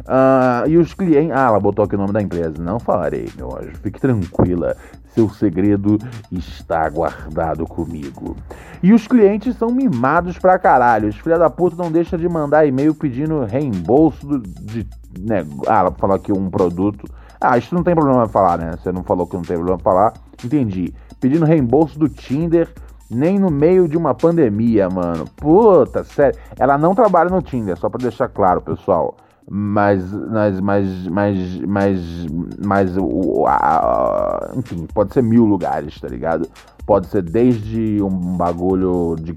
Uh, 0.00 0.68
e 0.68 0.76
os 0.76 0.94
clientes. 0.94 1.34
Ah, 1.34 1.46
ela 1.48 1.60
botou 1.60 1.84
aqui 1.84 1.94
o 1.94 1.98
nome 1.98 2.12
da 2.12 2.22
empresa. 2.22 2.54
Não 2.58 2.80
falarei, 2.80 3.28
meu 3.36 3.56
anjo. 3.56 3.76
Fique 3.82 4.00
tranquila. 4.00 4.76
Seu 5.14 5.28
segredo 5.28 5.98
está 6.30 6.88
guardado 6.88 7.66
comigo. 7.66 8.36
E 8.82 8.92
os 8.92 9.06
clientes 9.06 9.56
são 9.56 9.70
mimados 9.70 10.38
pra 10.38 10.58
caralho. 10.58 11.08
Os 11.08 11.16
filha 11.16 11.38
da 11.38 11.50
puta 11.50 11.76
não 11.76 11.92
deixam 11.92 12.18
de 12.18 12.28
mandar 12.28 12.66
e-mail 12.66 12.94
pedindo 12.94 13.44
reembolso 13.44 14.38
de. 14.38 14.86
Né, 15.18 15.46
ah, 15.66 15.80
ela 15.80 15.90
falou 15.92 16.16
aqui 16.16 16.32
um 16.32 16.48
produto. 16.48 17.06
Ah, 17.38 17.58
isso 17.58 17.74
não 17.74 17.82
tem 17.82 17.94
problema 17.94 18.26
falar, 18.28 18.56
né? 18.56 18.72
Você 18.72 18.90
não 18.90 19.02
falou 19.02 19.26
que 19.26 19.34
não 19.34 19.42
tem 19.42 19.56
problema 19.56 19.78
falar. 19.78 20.14
Entendi. 20.42 20.94
Pedindo 21.20 21.44
reembolso 21.44 21.98
do 21.98 22.08
Tinder, 22.08 22.68
nem 23.10 23.38
no 23.38 23.50
meio 23.50 23.86
de 23.86 23.96
uma 23.96 24.14
pandemia, 24.14 24.88
mano. 24.88 25.26
Puta, 25.36 26.02
sério. 26.04 26.38
Ela 26.58 26.78
não 26.78 26.94
trabalha 26.94 27.28
no 27.28 27.42
Tinder, 27.42 27.76
só 27.76 27.88
pra 27.88 28.00
deixar 28.00 28.28
claro, 28.28 28.62
pessoal. 28.62 29.16
Mas, 29.48 30.10
mas, 30.12 30.60
mas, 30.60 31.06
mas, 31.08 31.60
mas, 31.60 32.26
mas 32.64 32.96
o, 32.96 33.44
a, 33.46 34.52
enfim, 34.56 34.86
pode 34.94 35.12
ser 35.12 35.22
mil 35.22 35.44
lugares, 35.44 36.00
tá 36.00 36.08
ligado? 36.08 36.48
Pode 36.86 37.06
ser 37.08 37.22
desde 37.22 38.02
um 38.02 38.36
bagulho 38.36 39.16
de 39.20 39.36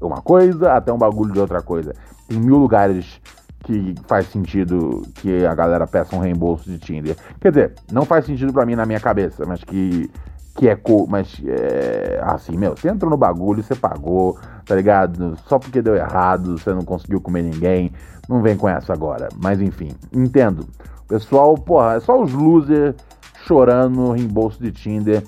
uma 0.00 0.20
coisa 0.20 0.72
até 0.72 0.92
um 0.92 0.98
bagulho 0.98 1.32
de 1.32 1.40
outra 1.40 1.62
coisa. 1.62 1.94
Tem 2.28 2.38
mil 2.38 2.56
lugares 2.56 3.20
que 3.64 3.94
faz 4.06 4.26
sentido 4.28 5.02
que 5.16 5.44
a 5.44 5.54
galera 5.54 5.86
peça 5.86 6.14
um 6.14 6.20
reembolso 6.20 6.70
de 6.70 6.78
Tinder. 6.78 7.16
Quer 7.40 7.50
dizer, 7.50 7.74
não 7.90 8.04
faz 8.04 8.24
sentido 8.24 8.52
para 8.52 8.64
mim 8.64 8.76
na 8.76 8.86
minha 8.86 9.00
cabeça, 9.00 9.44
mas 9.46 9.62
que 9.64 10.10
que 10.56 10.68
é 10.68 10.74
co 10.74 11.06
mas 11.06 11.40
é, 11.46 12.18
assim, 12.22 12.56
meu, 12.56 12.76
você 12.76 12.88
entrou 12.88 13.10
no 13.10 13.16
bagulho, 13.16 13.62
você 13.62 13.74
pagou, 13.74 14.38
tá 14.64 14.74
ligado? 14.74 15.36
Só 15.46 15.58
porque 15.58 15.82
deu 15.82 15.94
errado, 15.94 16.58
você 16.58 16.72
não 16.72 16.82
conseguiu 16.82 17.20
comer 17.20 17.42
ninguém, 17.42 17.92
não 18.28 18.42
vem 18.42 18.56
com 18.56 18.68
essa 18.68 18.92
agora. 18.92 19.28
Mas 19.36 19.60
enfim, 19.60 19.90
entendo. 20.12 20.66
Pessoal, 21.06 21.54
porra, 21.54 21.94
é 21.94 22.00
só 22.00 22.20
os 22.20 22.32
losers 22.32 22.94
chorando 23.44 23.96
no 23.96 24.12
reembolso 24.12 24.60
de 24.60 24.72
Tinder. 24.72 25.22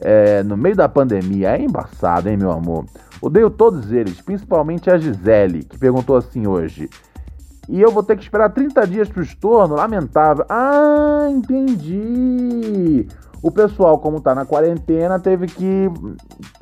É, 0.00 0.42
no 0.42 0.56
meio 0.56 0.76
da 0.76 0.88
pandemia, 0.88 1.56
é 1.56 1.62
embaçado, 1.62 2.28
hein, 2.28 2.36
meu 2.36 2.50
amor? 2.50 2.84
Odeio 3.22 3.48
todos 3.48 3.90
eles, 3.92 4.20
principalmente 4.20 4.90
a 4.90 4.98
Gisele, 4.98 5.62
que 5.62 5.78
perguntou 5.78 6.16
assim 6.16 6.46
hoje: 6.46 6.90
e 7.68 7.80
eu 7.80 7.90
vou 7.90 8.02
ter 8.02 8.16
que 8.16 8.22
esperar 8.22 8.50
30 8.50 8.86
dias 8.86 9.08
pro 9.08 9.22
estorno? 9.22 9.76
Lamentável. 9.76 10.44
Ah, 10.48 11.28
entendi. 11.30 13.06
O 13.44 13.50
pessoal, 13.50 13.98
como 13.98 14.22
tá 14.22 14.34
na 14.34 14.46
quarentena, 14.46 15.20
teve 15.20 15.46
que. 15.46 15.90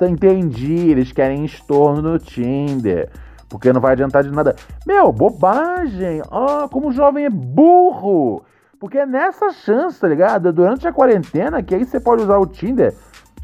Entendi, 0.01 0.89
eles 0.89 1.13
querem 1.13 1.45
estorno 1.45 2.01
no 2.01 2.19
Tinder. 2.19 3.09
Porque 3.47 3.71
não 3.71 3.79
vai 3.79 3.93
adiantar 3.93 4.21
de 4.21 4.29
nada. 4.29 4.53
Meu, 4.85 5.09
bobagem. 5.09 6.21
Ah, 6.29 6.67
como 6.69 6.89
o 6.89 6.91
jovem 6.91 7.23
é 7.23 7.29
burro. 7.29 8.43
Porque 8.77 8.97
é 8.97 9.05
nessa 9.05 9.49
chance, 9.53 9.97
tá 9.97 10.09
ligado? 10.09 10.51
Durante 10.51 10.85
a 10.85 10.91
quarentena, 10.91 11.63
que 11.63 11.73
aí 11.73 11.85
você 11.85 12.01
pode 12.01 12.23
usar 12.23 12.37
o 12.37 12.45
Tinder, 12.45 12.93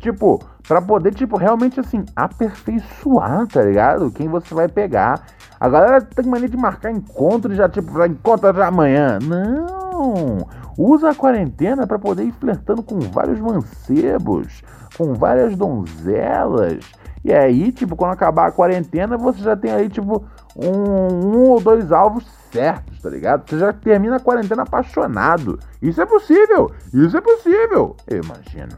tipo, 0.01 0.43
pra 0.67 0.81
poder, 0.81 1.13
tipo, 1.13 1.37
realmente 1.37 1.79
assim, 1.79 2.03
aperfeiçoar, 2.13 3.47
tá 3.47 3.61
ligado? 3.61 4.11
Quem 4.11 4.27
você 4.27 4.53
vai 4.53 4.67
pegar. 4.67 5.25
A 5.57 5.69
galera 5.69 6.01
tem 6.01 6.25
mania 6.25 6.49
de 6.49 6.57
marcar 6.57 6.91
encontro 6.91 7.55
já, 7.55 7.69
tipo, 7.69 7.97
já 7.97 8.05
encontra 8.05 8.53
já 8.53 8.67
amanhã. 8.67 9.17
Não! 9.23 10.45
Usa 10.81 11.09
a 11.09 11.13
quarentena 11.13 11.85
para 11.85 11.99
poder 11.99 12.23
ir 12.23 12.31
flertando 12.31 12.81
com 12.81 13.01
vários 13.01 13.37
mancebos, 13.37 14.63
com 14.97 15.13
várias 15.13 15.53
donzelas. 15.53 16.79
E 17.21 17.33
aí, 17.33 17.69
tipo, 17.73 17.97
quando 17.97 18.13
acabar 18.13 18.47
a 18.47 18.51
quarentena, 18.53 19.17
você 19.17 19.41
já 19.41 19.57
tem 19.57 19.71
aí, 19.71 19.89
tipo, 19.89 20.23
um, 20.55 21.35
um 21.35 21.49
ou 21.49 21.59
dois 21.59 21.91
alvos 21.91 22.25
certos, 22.49 23.01
tá 23.01 23.09
ligado? 23.09 23.49
Você 23.49 23.59
já 23.59 23.73
termina 23.73 24.15
a 24.15 24.21
quarentena 24.21 24.63
apaixonado. 24.63 25.59
Isso 25.81 26.01
é 26.01 26.05
possível! 26.05 26.71
Isso 26.93 27.17
é 27.17 27.19
possível! 27.19 27.97
Eu 28.07 28.23
imagino. 28.23 28.71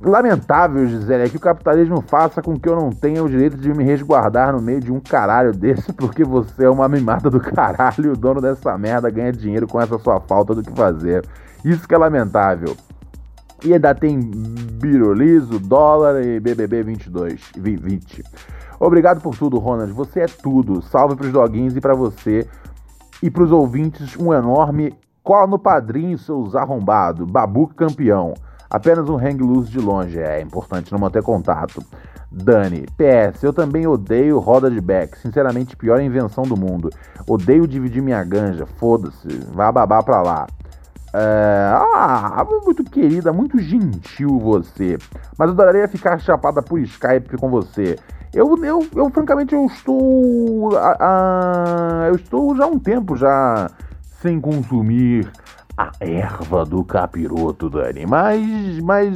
Lamentável, 0.00 0.86
Gisele, 0.86 1.24
é 1.24 1.28
que 1.28 1.38
o 1.38 1.40
capitalismo 1.40 2.02
faça 2.02 2.42
com 2.42 2.58
que 2.58 2.68
eu 2.68 2.76
não 2.76 2.90
tenha 2.90 3.24
o 3.24 3.28
direito 3.28 3.56
de 3.56 3.72
me 3.72 3.82
resguardar 3.82 4.52
no 4.52 4.60
meio 4.60 4.80
de 4.80 4.92
um 4.92 5.00
caralho 5.00 5.52
desse, 5.52 5.92
porque 5.94 6.22
você 6.22 6.64
é 6.64 6.70
uma 6.70 6.88
mimada 6.88 7.30
do 7.30 7.40
caralho 7.40 8.06
e 8.06 8.08
o 8.08 8.16
dono 8.16 8.40
dessa 8.40 8.76
merda 8.76 9.10
ganha 9.10 9.32
dinheiro 9.32 9.66
com 9.66 9.80
essa 9.80 9.98
sua 9.98 10.20
falta 10.20 10.54
do 10.54 10.62
que 10.62 10.70
fazer. 10.72 11.24
Isso 11.64 11.88
que 11.88 11.94
é 11.94 11.98
lamentável. 11.98 12.76
E 13.64 13.72
ainda 13.72 13.94
tem 13.94 14.20
Biroliso, 14.20 15.58
dólar 15.58 16.22
e 16.22 16.38
BBB 16.38 16.82
22, 16.82 17.52
20. 17.56 18.22
Obrigado 18.78 19.22
por 19.22 19.36
tudo, 19.36 19.58
Ronald. 19.58 19.90
Você 19.92 20.20
é 20.20 20.26
tudo. 20.26 20.82
Salve 20.82 21.16
pros 21.16 21.32
doguinhos 21.32 21.74
e 21.74 21.80
para 21.80 21.94
você. 21.94 22.46
E 23.22 23.30
pros 23.30 23.50
ouvintes, 23.50 24.14
um 24.16 24.32
enorme 24.32 24.94
cola 25.24 25.46
no 25.46 25.58
padrinho, 25.58 26.18
seus 26.18 26.54
arrombados. 26.54 27.26
Babu 27.28 27.68
campeão. 27.68 28.34
Apenas 28.68 29.08
um 29.08 29.16
hang 29.16 29.42
loose 29.42 29.70
de 29.70 29.78
longe, 29.78 30.18
é 30.18 30.40
importante 30.40 30.92
não 30.92 30.98
manter 30.98 31.22
contato. 31.22 31.82
Dani, 32.30 32.86
PS, 32.96 33.42
eu 33.42 33.52
também 33.52 33.86
odeio 33.86 34.38
roda 34.38 34.70
de 34.70 34.80
back, 34.80 35.16
sinceramente, 35.18 35.76
pior 35.76 36.00
invenção 36.00 36.44
do 36.44 36.56
mundo. 36.56 36.90
Odeio 37.26 37.66
dividir 37.66 38.02
minha 38.02 38.22
ganja, 38.24 38.66
foda-se, 38.66 39.28
vá 39.52 39.70
babar 39.70 40.02
pra 40.04 40.20
lá. 40.22 40.46
É... 41.14 41.70
Ah, 41.94 42.44
muito 42.64 42.84
querida, 42.84 43.32
muito 43.32 43.58
gentil 43.58 44.38
você. 44.38 44.98
Mas 45.38 45.48
eu 45.48 45.54
adoraria 45.54 45.88
ficar 45.88 46.18
chapada 46.18 46.60
por 46.60 46.78
Skype 46.80 47.38
com 47.38 47.48
você. 47.48 47.96
Eu, 48.34 48.54
eu, 48.62 48.86
eu 48.94 49.08
francamente, 49.08 49.54
eu 49.54 49.64
estou. 49.64 50.72
eu 52.06 52.16
estou 52.16 52.54
já 52.54 52.64
há 52.64 52.66
um 52.66 52.78
tempo 52.78 53.16
já 53.16 53.70
sem 54.20 54.38
consumir 54.38 55.30
a 55.76 55.92
erva 56.00 56.64
do 56.64 56.82
capiroto, 56.84 57.68
Dani. 57.68 58.06
Mas, 58.06 58.80
mas 58.80 59.14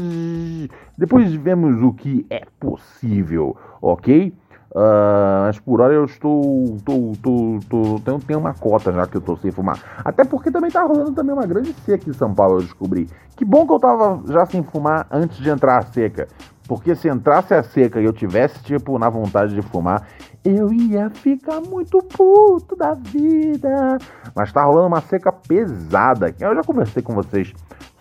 depois 0.96 1.33
vemos 1.33 1.83
o 1.83 1.92
que 1.92 2.27
é 2.29 2.44
possível, 2.59 3.57
ok? 3.81 4.35
Uh, 4.73 5.46
mas 5.46 5.59
por 5.59 5.81
hora 5.81 5.92
eu 5.92 6.05
estou. 6.05 6.79
Tô, 6.85 7.12
tô, 7.20 7.59
tô, 7.68 8.01
tenho, 8.05 8.18
tenho 8.20 8.38
uma 8.38 8.55
cota 8.55 8.92
já 8.92 9.05
que 9.07 9.16
eu 9.16 9.20
tô 9.20 9.37
sem 9.37 9.51
fumar. 9.51 9.81
Até 10.05 10.25
porque 10.25 10.51
também 10.51 10.70
tá 10.70 10.83
rolando 10.85 11.12
também 11.12 11.33
uma 11.33 11.46
grande 11.46 11.73
seca 11.85 12.09
em 12.09 12.12
São 12.12 12.33
Paulo, 12.33 12.59
eu 12.59 12.62
descobri. 12.62 13.09
Que 13.35 13.44
bom 13.44 13.66
que 13.66 13.73
eu 13.73 13.81
tava 13.81 14.23
já 14.29 14.46
sem 14.46 14.62
fumar 14.62 15.09
antes 15.11 15.38
de 15.38 15.51
entrar 15.51 15.79
a 15.79 15.83
seca. 15.83 16.29
Porque 16.68 16.94
se 16.94 17.09
entrasse 17.09 17.53
a 17.53 17.64
seca 17.64 18.01
e 18.01 18.05
eu 18.05 18.12
tivesse, 18.12 18.62
tipo, 18.62 18.96
na 18.96 19.11
vontade 19.11 19.57
de 19.57 19.62
fumar, 19.62 20.07
eu 20.44 20.72
ia 20.72 21.11
ficar 21.11 21.61
muito 21.61 21.98
puto 22.03 22.74
da 22.74 22.94
vida. 22.94 23.98
Mas 24.35 24.53
tá 24.53 24.64
rolando 24.64 24.87
uma 24.87 25.00
seca 25.00 25.31
pesada. 25.31 26.35
Eu 26.38 26.55
já 26.55 26.62
conversei 26.62 27.03
com 27.03 27.14
vocês 27.14 27.53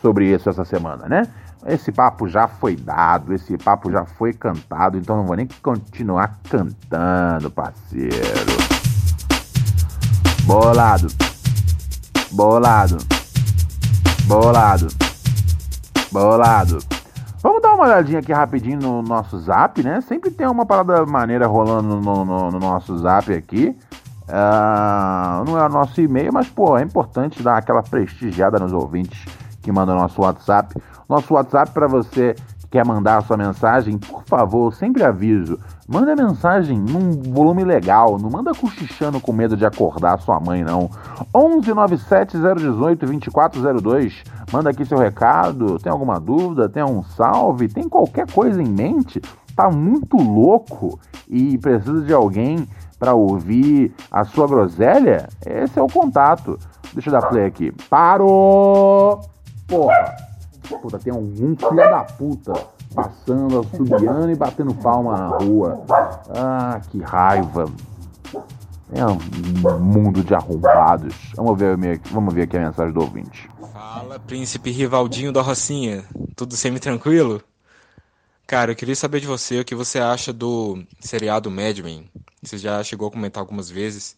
sobre 0.01 0.33
isso 0.33 0.49
essa 0.49 0.63
semana, 0.63 1.07
né? 1.07 1.27
Esse 1.65 1.91
papo 1.91 2.27
já 2.27 2.47
foi 2.47 2.75
dado, 2.75 3.33
esse 3.33 3.57
papo 3.57 3.91
já 3.91 4.05
foi 4.05 4.31
cantado, 4.31 4.97
então 4.97 5.17
não 5.17 5.25
vou 5.25 5.35
nem 5.35 5.47
continuar 5.61 6.39
cantando, 6.49 7.51
parceiro. 7.51 8.13
Bolado. 10.45 11.07
Bolado. 12.31 12.97
Bolado. 14.25 14.87
Bolado. 16.11 16.98
Vamos 17.41 17.61
dar 17.61 17.73
uma 17.73 17.85
olhadinha 17.85 18.19
aqui 18.19 18.33
rapidinho 18.33 18.79
no 18.79 19.01
nosso 19.01 19.39
zap, 19.39 19.81
né? 19.81 20.01
Sempre 20.01 20.29
tem 20.29 20.45
uma 20.45 20.65
parada 20.65 21.05
maneira 21.05 21.47
rolando 21.47 21.95
no, 21.95 22.25
no, 22.25 22.51
no 22.51 22.59
nosso 22.59 22.97
zap 22.97 23.33
aqui. 23.33 23.73
Uh, 24.27 25.45
não 25.45 25.57
é 25.57 25.65
o 25.65 25.69
nosso 25.69 26.01
e-mail, 26.01 26.33
mas 26.33 26.49
pô, 26.49 26.77
é 26.77 26.83
importante 26.83 27.41
dar 27.41 27.57
aquela 27.57 27.81
prestigiada 27.81 28.59
nos 28.59 28.73
ouvintes 28.73 29.25
que 29.61 29.71
mandam 29.71 29.95
nosso 29.95 30.21
WhatsApp. 30.21 30.75
Nosso 31.07 31.33
WhatsApp 31.33 31.71
para 31.71 31.87
você 31.87 32.35
quer 32.69 32.85
mandar 32.85 33.17
a 33.17 33.21
sua 33.21 33.37
mensagem, 33.37 33.97
por 33.97 34.23
favor, 34.25 34.73
sempre 34.73 35.03
aviso, 35.03 35.57
manda 35.91 36.15
mensagem 36.15 36.77
num 36.77 37.11
volume 37.33 37.63
legal, 37.63 38.19
não 38.19 38.29
manda 38.29 38.53
cochichando 38.53 39.19
com 39.19 39.33
medo 39.33 39.57
de 39.57 39.65
acordar 39.65 40.21
sua 40.21 40.39
mãe, 40.39 40.63
não. 40.63 40.87
11 41.33 41.73
97 41.73 42.37
018 42.37 43.07
2402, 43.07 44.23
manda 44.53 44.69
aqui 44.69 44.85
seu 44.85 44.99
recado, 44.99 45.79
tem 45.79 45.91
alguma 45.91 46.19
dúvida, 46.19 46.69
tem 46.69 46.83
um 46.83 47.01
salve, 47.01 47.67
tem 47.67 47.89
qualquer 47.89 48.31
coisa 48.31 48.61
em 48.61 48.67
mente, 48.67 49.19
tá 49.55 49.71
muito 49.71 50.15
louco 50.15 50.99
e 51.27 51.57
precisa 51.57 52.01
de 52.01 52.13
alguém 52.13 52.67
para 52.99 53.15
ouvir 53.15 53.91
a 54.11 54.23
sua 54.23 54.45
groselha? 54.45 55.27
Esse 55.43 55.79
é 55.79 55.81
o 55.81 55.87
contato. 55.87 56.59
Deixa 56.93 57.09
eu 57.09 57.13
dar 57.13 57.27
play 57.29 57.45
aqui. 57.45 57.71
Parou! 57.89 59.21
Porra! 59.67 60.15
Puta, 60.81 60.99
tem 60.99 61.11
algum 61.11 61.55
filho 61.55 61.75
da 61.75 62.03
puta 62.03 62.78
passando, 62.93 63.65
subiando 63.75 64.31
e 64.31 64.35
batendo 64.35 64.73
palma 64.73 65.17
na 65.17 65.27
rua. 65.37 65.85
Ah, 66.29 66.81
que 66.89 66.99
raiva. 66.99 67.65
É 68.91 69.05
um 69.05 69.79
mundo 69.79 70.23
de 70.23 70.33
arrombados. 70.33 71.13
Vamos 71.35 71.59
ver, 71.59 71.77
vamos 72.11 72.33
ver 72.33 72.43
aqui 72.43 72.57
a 72.57 72.61
mensagem 72.61 72.91
do 72.93 73.01
ouvinte. 73.01 73.49
Fala, 73.71 74.19
príncipe 74.19 74.71
Rivaldinho 74.71 75.31
da 75.31 75.41
Rocinha. 75.41 76.03
Tudo 76.35 76.55
semi-tranquilo? 76.55 77.41
Cara, 78.47 78.71
eu 78.71 78.75
queria 78.75 78.95
saber 78.95 79.19
de 79.19 79.27
você 79.27 79.59
o 79.59 79.65
que 79.65 79.75
você 79.75 79.99
acha 79.99 80.33
do 80.33 80.83
seriado 80.99 81.51
Mad 81.51 81.77
Men. 81.79 82.09
Você 82.41 82.57
já 82.57 82.83
chegou 82.83 83.07
a 83.07 83.11
comentar 83.11 83.41
algumas 83.41 83.69
vezes, 83.69 84.17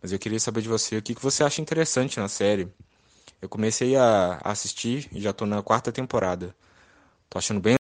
mas 0.00 0.12
eu 0.12 0.18
queria 0.18 0.40
saber 0.40 0.62
de 0.62 0.68
você 0.68 0.96
o 0.96 1.02
que 1.02 1.14
você 1.20 1.44
acha 1.44 1.60
interessante 1.60 2.18
na 2.18 2.26
série. 2.28 2.68
Eu 3.42 3.50
comecei 3.50 3.94
a 3.94 4.40
assistir 4.42 5.10
e 5.12 5.20
já 5.20 5.30
tô 5.34 5.44
na 5.44 5.62
quarta 5.62 5.92
temporada. 5.92 6.54
Tô 7.28 7.36
achando 7.36 7.60
bem. 7.60 7.76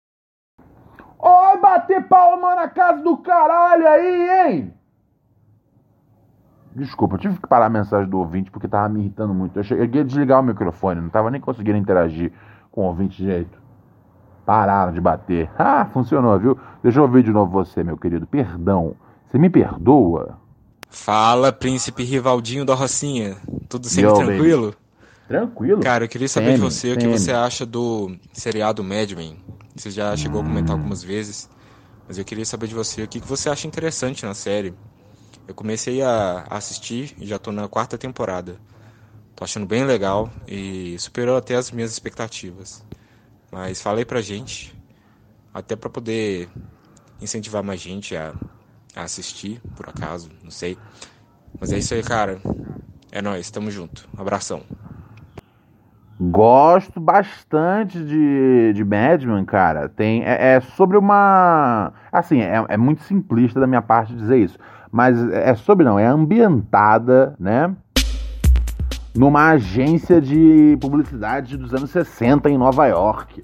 Bater 1.76 2.08
palma 2.08 2.56
na 2.56 2.70
casa 2.70 3.04
do 3.04 3.18
caralho 3.18 3.86
aí, 3.86 4.30
hein? 4.54 4.74
Desculpa, 6.74 7.16
eu 7.16 7.20
tive 7.20 7.38
que 7.38 7.48
parar 7.48 7.66
a 7.66 7.70
mensagem 7.70 8.10
do 8.10 8.18
ouvinte 8.18 8.50
porque 8.50 8.66
tava 8.66 8.88
me 8.88 9.02
irritando 9.02 9.34
muito. 9.34 9.60
Eu 9.60 9.64
cheguei 9.64 10.02
a 10.02 10.04
desligar 10.06 10.40
o 10.40 10.44
microfone, 10.44 11.02
não 11.02 11.10
tava 11.10 11.30
nem 11.30 11.42
conseguindo 11.42 11.78
interagir 11.78 12.32
com 12.72 12.82
o 12.82 12.86
ouvinte 12.86 13.18
direito. 13.18 13.60
Pararam 14.46 14.94
de 14.94 15.02
bater. 15.02 15.50
Ah, 15.60 15.86
funcionou, 15.92 16.40
viu? 16.40 16.58
Deixa 16.82 17.00
eu 17.00 17.04
ouvir 17.04 17.24
de 17.24 17.32
novo 17.32 17.52
você, 17.52 17.84
meu 17.84 17.98
querido. 17.98 18.26
Perdão. 18.26 18.96
Você 19.28 19.38
me 19.38 19.50
perdoa? 19.50 20.38
Fala, 20.90 21.52
príncipe 21.52 22.04
Rivaldinho 22.04 22.64
da 22.64 22.74
Rocinha. 22.74 23.36
Tudo 23.68 23.88
sempre 23.88 24.12
Yo, 24.12 24.16
tranquilo? 24.16 24.66
baby. 24.68 24.78
Tranquilo. 25.28 25.82
Cara, 25.82 26.06
eu 26.06 26.08
queria 26.08 26.30
saber 26.30 26.54
de 26.54 26.62
você 26.62 26.94
o 26.94 26.98
que 26.98 27.08
você 27.08 27.34
acha 27.34 27.66
do 27.66 28.16
seriado 28.32 28.82
Mad 28.82 29.12
Men. 29.12 29.38
Você 29.76 29.92
já 29.92 30.16
chegou 30.16 30.40
a 30.40 30.44
comentar 30.44 30.72
algumas 30.74 31.04
vezes, 31.04 31.50
mas 32.08 32.18
eu 32.18 32.26
queria 32.26 32.46
saber 32.46 32.68
de 32.68 32.76
você 32.76 33.04
o 33.04 33.08
que 33.08 33.20
você 33.20 33.50
acha 33.50 33.68
interessante 33.68 34.26
na 34.26 34.34
série. 34.34 34.76
Eu 35.48 35.56
comecei 35.56 36.02
a 36.02 36.44
assistir 36.50 37.16
e 37.20 37.28
já 37.28 37.40
tô 37.40 37.52
na 37.52 37.68
quarta 37.70 37.98
temporada. 37.98 38.62
Tô 39.36 39.44
achando 39.46 39.66
bem 39.66 39.86
legal 39.86 40.32
e 40.48 40.98
superou 41.00 41.38
até 41.38 41.56
as 41.56 41.72
minhas 41.72 41.92
expectativas. 41.92 42.84
Mas 43.52 43.82
fala 43.82 44.00
aí 44.00 44.06
pra 44.06 44.22
gente, 44.22 44.76
até 45.54 45.76
pra 45.76 45.90
poder 45.90 46.50
incentivar 47.22 47.64
mais 47.64 47.82
gente 47.82 48.16
a, 48.16 48.36
a 48.96 49.04
assistir, 49.04 49.62
por 49.76 49.90
acaso, 49.90 50.30
não 50.44 50.52
sei. 50.52 50.80
Mas 51.60 51.72
é 51.72 51.78
isso 51.80 51.94
aí, 51.94 52.04
cara. 52.04 52.42
É 53.12 53.22
nóis, 53.22 53.52
tamo 53.52 53.72
junto. 53.72 54.10
Abração. 54.18 54.66
Gosto 56.20 56.98
bastante 57.00 58.00
de, 58.00 58.72
de 58.74 58.84
Madman, 58.86 59.44
cara. 59.44 59.90
Tem, 59.90 60.24
é, 60.24 60.56
é 60.56 60.60
sobre 60.62 60.98
uma. 60.98 61.92
Assim, 62.10 62.40
é, 62.40 62.64
é 62.70 62.78
muito 62.78 63.04
simplista 63.04 63.60
da 63.60 63.68
minha 63.68 63.82
parte 63.82 64.16
dizer 64.16 64.38
isso. 64.38 64.58
Mas 64.90 65.22
é 65.30 65.54
sobre, 65.56 65.86
não, 65.86 66.00
é 66.00 66.06
ambientada, 66.06 67.36
né? 67.38 67.76
Numa 69.14 69.50
agência 69.52 70.22
de 70.22 70.78
publicidade 70.80 71.58
dos 71.58 71.74
anos 71.74 71.90
60 71.90 72.50
em 72.50 72.58
Nova 72.58 72.86
York. 72.88 73.42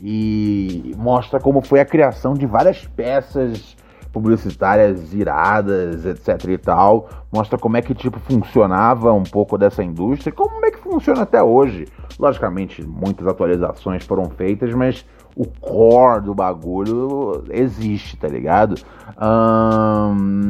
E 0.00 0.94
mostra 0.96 1.40
como 1.40 1.60
foi 1.60 1.80
a 1.80 1.84
criação 1.84 2.34
de 2.34 2.46
várias 2.46 2.86
peças 2.86 3.76
publicitárias 4.12 5.14
iradas, 5.14 6.04
etc 6.04 6.44
e 6.48 6.58
tal. 6.58 7.08
Mostra 7.32 7.58
como 7.58 7.76
é 7.76 7.82
que 7.82 7.94
tipo 7.94 8.20
funcionava 8.20 9.12
um 9.12 9.22
pouco 9.22 9.56
dessa 9.56 9.82
indústria, 9.82 10.30
como 10.32 10.64
é 10.66 10.70
que 10.70 10.78
funciona 10.78 11.22
até 11.22 11.42
hoje. 11.42 11.86
Logicamente, 12.18 12.86
muitas 12.86 13.26
atualizações 13.26 14.04
foram 14.04 14.28
feitas, 14.30 14.74
mas 14.74 15.06
o 15.34 15.46
core 15.46 16.20
do 16.20 16.34
bagulho 16.34 17.42
existe, 17.50 18.18
tá 18.18 18.28
ligado? 18.28 18.74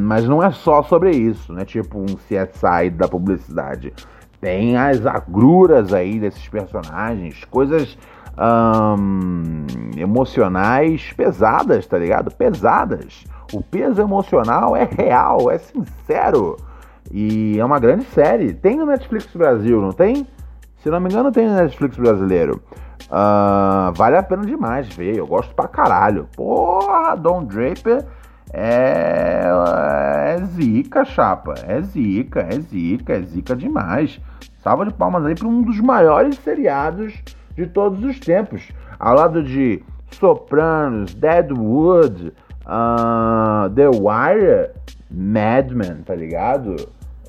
Mas 0.05 0.27
não 0.27 0.43
é 0.43 0.51
só 0.51 0.83
sobre 0.83 1.11
isso, 1.11 1.53
né? 1.53 1.63
Tipo 1.63 1.99
um 1.99 2.15
CSI 2.15 2.89
da 2.91 3.07
publicidade. 3.07 3.93
Tem 4.41 4.75
as 4.75 5.05
agruras 5.05 5.93
aí 5.93 6.19
desses 6.19 6.49
personagens, 6.49 7.45
coisas 7.45 7.97
emocionais 9.95 11.13
pesadas, 11.13 11.87
tá 11.87 11.97
ligado? 11.97 12.29
Pesadas. 12.31 13.23
O 13.53 13.61
peso 13.61 14.01
emocional 14.01 14.75
é 14.75 14.83
real, 14.83 15.51
é 15.51 15.59
sincero. 15.59 16.57
E 17.11 17.59
é 17.59 17.63
uma 17.63 17.79
grande 17.79 18.03
série. 18.05 18.53
Tem 18.53 18.77
no 18.77 18.85
Netflix 18.85 19.27
Brasil, 19.35 19.79
não 19.79 19.91
tem? 19.91 20.27
Se 20.77 20.89
não 20.89 20.99
me 20.99 21.09
engano, 21.09 21.31
tem 21.31 21.47
no 21.47 21.55
Netflix 21.55 21.95
brasileiro. 21.95 22.61
Ah, 23.11 23.91
vale 23.95 24.17
a 24.17 24.23
pena 24.23 24.43
demais 24.43 24.87
ver. 24.89 25.15
Eu 25.15 25.27
gosto 25.27 25.53
pra 25.53 25.67
caralho. 25.67 26.27
Porra, 26.35 27.15
Don 27.15 27.43
Draper 27.43 28.03
é, 28.51 29.43
é 30.35 30.43
zica, 30.45 31.05
chapa. 31.05 31.53
É 31.67 31.79
zica, 31.81 32.41
é 32.41 32.59
zica, 32.59 33.13
é 33.13 33.21
zica 33.21 33.55
demais. 33.55 34.19
Salva 34.63 34.85
de 34.85 34.93
palmas 34.93 35.25
aí 35.25 35.35
pra 35.35 35.47
um 35.47 35.61
dos 35.61 35.79
maiores 35.79 36.37
seriados 36.39 37.13
de 37.55 37.67
todos 37.67 38.03
os 38.03 38.19
tempos. 38.19 38.71
Ao 38.99 39.15
lado 39.15 39.43
de 39.43 39.83
Sopranos, 40.11 41.13
Deadwood, 41.13 42.33
ah, 42.65 43.69
The 43.75 43.89
Wire, 43.89 44.71
Mad 45.09 45.71
Men, 45.71 46.03
tá 46.03 46.15
ligado? 46.15 46.75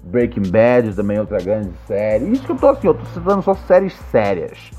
Breaking 0.05 0.51
Bad 0.51 0.95
também 0.95 1.17
é 1.17 1.21
outra 1.21 1.39
grande 1.39 1.73
série. 1.87 2.31
Isso 2.31 2.45
que 2.45 2.53
eu 2.53 2.57
tô 2.57 2.69
assim, 2.69 2.87
eu 2.87 2.95
tô 2.95 3.05
citando 3.07 3.43
só 3.43 3.55
séries 3.55 3.95
sérias. 4.11 4.71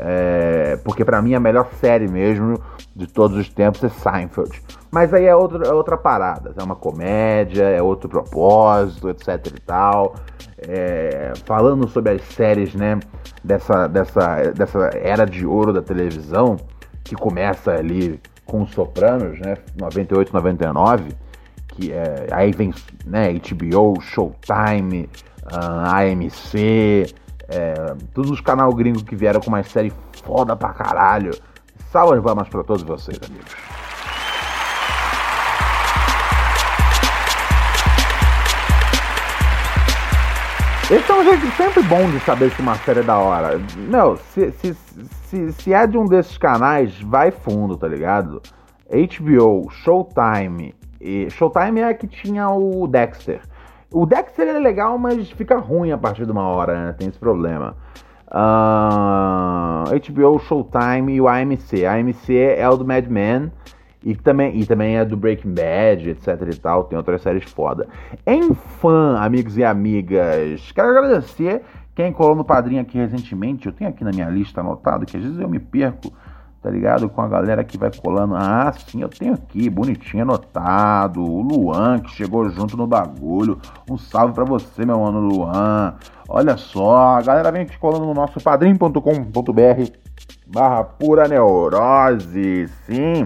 É, 0.00 0.78
porque 0.84 1.04
pra 1.04 1.20
mim 1.20 1.34
a 1.34 1.40
melhor 1.40 1.68
série 1.80 2.06
mesmo 2.06 2.60
de 2.94 3.06
todos 3.06 3.36
os 3.36 3.48
tempos 3.48 3.82
é 3.82 3.88
Seinfeld. 3.88 4.62
Mas 4.90 5.12
aí 5.12 5.24
é 5.24 5.34
outra, 5.34 5.66
é 5.66 5.72
outra 5.72 5.96
parada. 5.96 6.54
É 6.56 6.62
uma 6.62 6.76
comédia, 6.76 7.64
é 7.64 7.82
outro 7.82 8.08
propósito, 8.08 9.10
etc 9.10 9.46
e 9.46 9.60
tal. 9.60 10.14
É, 10.58 11.32
falando 11.44 11.88
sobre 11.88 12.12
as 12.12 12.22
séries, 12.22 12.74
né? 12.74 13.00
Dessa, 13.42 13.88
dessa, 13.88 14.52
dessa 14.52 14.78
era 14.94 15.24
de 15.24 15.46
ouro 15.46 15.72
da 15.72 15.82
televisão, 15.82 16.56
que 17.02 17.14
começa 17.14 17.72
ali 17.72 18.20
com 18.48 18.62
os 18.62 18.72
Sopranos, 18.72 19.38
né? 19.38 19.56
98, 19.76 20.32
99 20.32 21.14
que 21.78 21.92
é, 21.92 22.26
aí 22.32 22.50
vem 22.50 22.74
né, 23.06 23.32
HBO, 23.34 24.00
Showtime, 24.00 25.08
ah, 25.44 25.98
AMC, 25.98 27.14
é, 27.48 27.94
todos 28.12 28.32
os 28.32 28.40
canal 28.40 28.74
gringos 28.74 29.02
que 29.02 29.14
vieram 29.14 29.40
com 29.40 29.48
uma 29.48 29.62
série 29.62 29.92
foda 30.24 30.56
pra 30.56 30.70
caralho. 30.70 31.30
Salve 31.92 32.20
palmas 32.20 32.48
pra 32.48 32.64
todos 32.64 32.82
vocês, 32.82 33.18
amigos. 33.24 33.54
Esse 40.90 41.12
é 41.12 41.14
um 41.14 41.22
jeito 41.22 41.46
sempre 41.48 41.82
bom 41.82 42.08
de 42.08 42.18
saber 42.20 42.50
se 42.50 42.62
uma 42.62 42.74
série 42.76 43.00
é 43.00 43.02
da 43.02 43.18
hora. 43.18 43.60
Meu, 43.76 44.16
se, 44.16 44.50
se, 44.52 44.72
se, 44.72 45.52
se 45.52 45.74
é 45.74 45.86
de 45.86 45.98
um 45.98 46.06
desses 46.06 46.38
canais, 46.38 46.98
vai 47.02 47.30
fundo, 47.30 47.76
tá 47.76 47.86
ligado? 47.86 48.40
HBO, 48.88 49.68
Showtime. 49.70 50.74
E 50.98 51.28
Showtime 51.28 51.82
é 51.82 51.92
que 51.92 52.06
tinha 52.06 52.48
o 52.48 52.86
Dexter. 52.86 53.42
O 53.92 54.06
Dexter 54.06 54.48
é 54.48 54.58
legal, 54.58 54.96
mas 54.96 55.30
fica 55.30 55.58
ruim 55.58 55.92
a 55.92 55.98
partir 55.98 56.24
de 56.24 56.32
uma 56.32 56.48
hora, 56.48 56.86
né? 56.86 56.94
Tem 56.94 57.08
esse 57.08 57.18
problema. 57.18 57.76
Ah, 58.30 59.84
HBO, 59.90 60.38
Showtime 60.38 61.16
e 61.16 61.20
o 61.20 61.28
AMC. 61.28 61.84
A 61.84 61.96
AMC 61.96 62.34
é 62.34 62.66
o 62.66 62.78
do 62.78 62.86
Mad 62.86 63.06
Men 63.08 63.52
e 64.02 64.14
também, 64.14 64.58
e 64.58 64.64
também 64.64 64.96
é 64.96 65.04
do 65.04 65.16
Breaking 65.16 65.52
Bad, 65.52 66.10
etc 66.10 66.28
e 66.52 66.56
tal. 66.56 66.84
Tem 66.84 66.96
outras 66.96 67.22
séries 67.22 67.44
foda. 67.50 67.86
Em 68.26 68.54
fã, 68.54 69.16
amigos 69.18 69.56
e 69.56 69.64
amigas, 69.64 70.70
quero 70.72 70.88
agradecer 70.88 71.62
quem 71.94 72.12
colou 72.12 72.36
no 72.36 72.44
padrinho 72.44 72.80
aqui 72.80 72.96
recentemente. 72.96 73.66
Eu 73.66 73.72
tenho 73.72 73.90
aqui 73.90 74.04
na 74.04 74.10
minha 74.10 74.28
lista 74.28 74.60
anotado 74.60 75.04
que 75.04 75.16
às 75.16 75.22
vezes 75.22 75.38
eu 75.38 75.48
me 75.48 75.58
perco 75.58 76.12
tá 76.62 76.70
ligado? 76.70 77.08
Com 77.08 77.20
a 77.20 77.28
galera 77.28 77.64
que 77.64 77.78
vai 77.78 77.90
colando. 77.90 78.34
Ah, 78.34 78.72
sim, 78.86 79.02
eu 79.02 79.08
tenho 79.08 79.34
aqui, 79.34 79.68
bonitinho 79.70 80.22
anotado. 80.22 81.22
O 81.22 81.42
Luan, 81.42 82.00
que 82.00 82.10
chegou 82.10 82.48
junto 82.48 82.76
no 82.76 82.86
bagulho. 82.86 83.60
Um 83.88 83.96
salve 83.96 84.34
pra 84.34 84.44
você, 84.44 84.84
meu 84.84 85.00
mano 85.00 85.20
Luan. 85.20 85.94
Olha 86.28 86.56
só, 86.56 87.16
a 87.16 87.22
galera 87.22 87.50
vem 87.50 87.62
aqui 87.62 87.78
colando 87.78 88.04
no 88.04 88.14
nosso 88.14 88.40
padrim.com.br 88.40 90.08
barra 90.46 90.82
pura 90.84 91.28
neurose, 91.28 92.68
sim. 92.86 93.24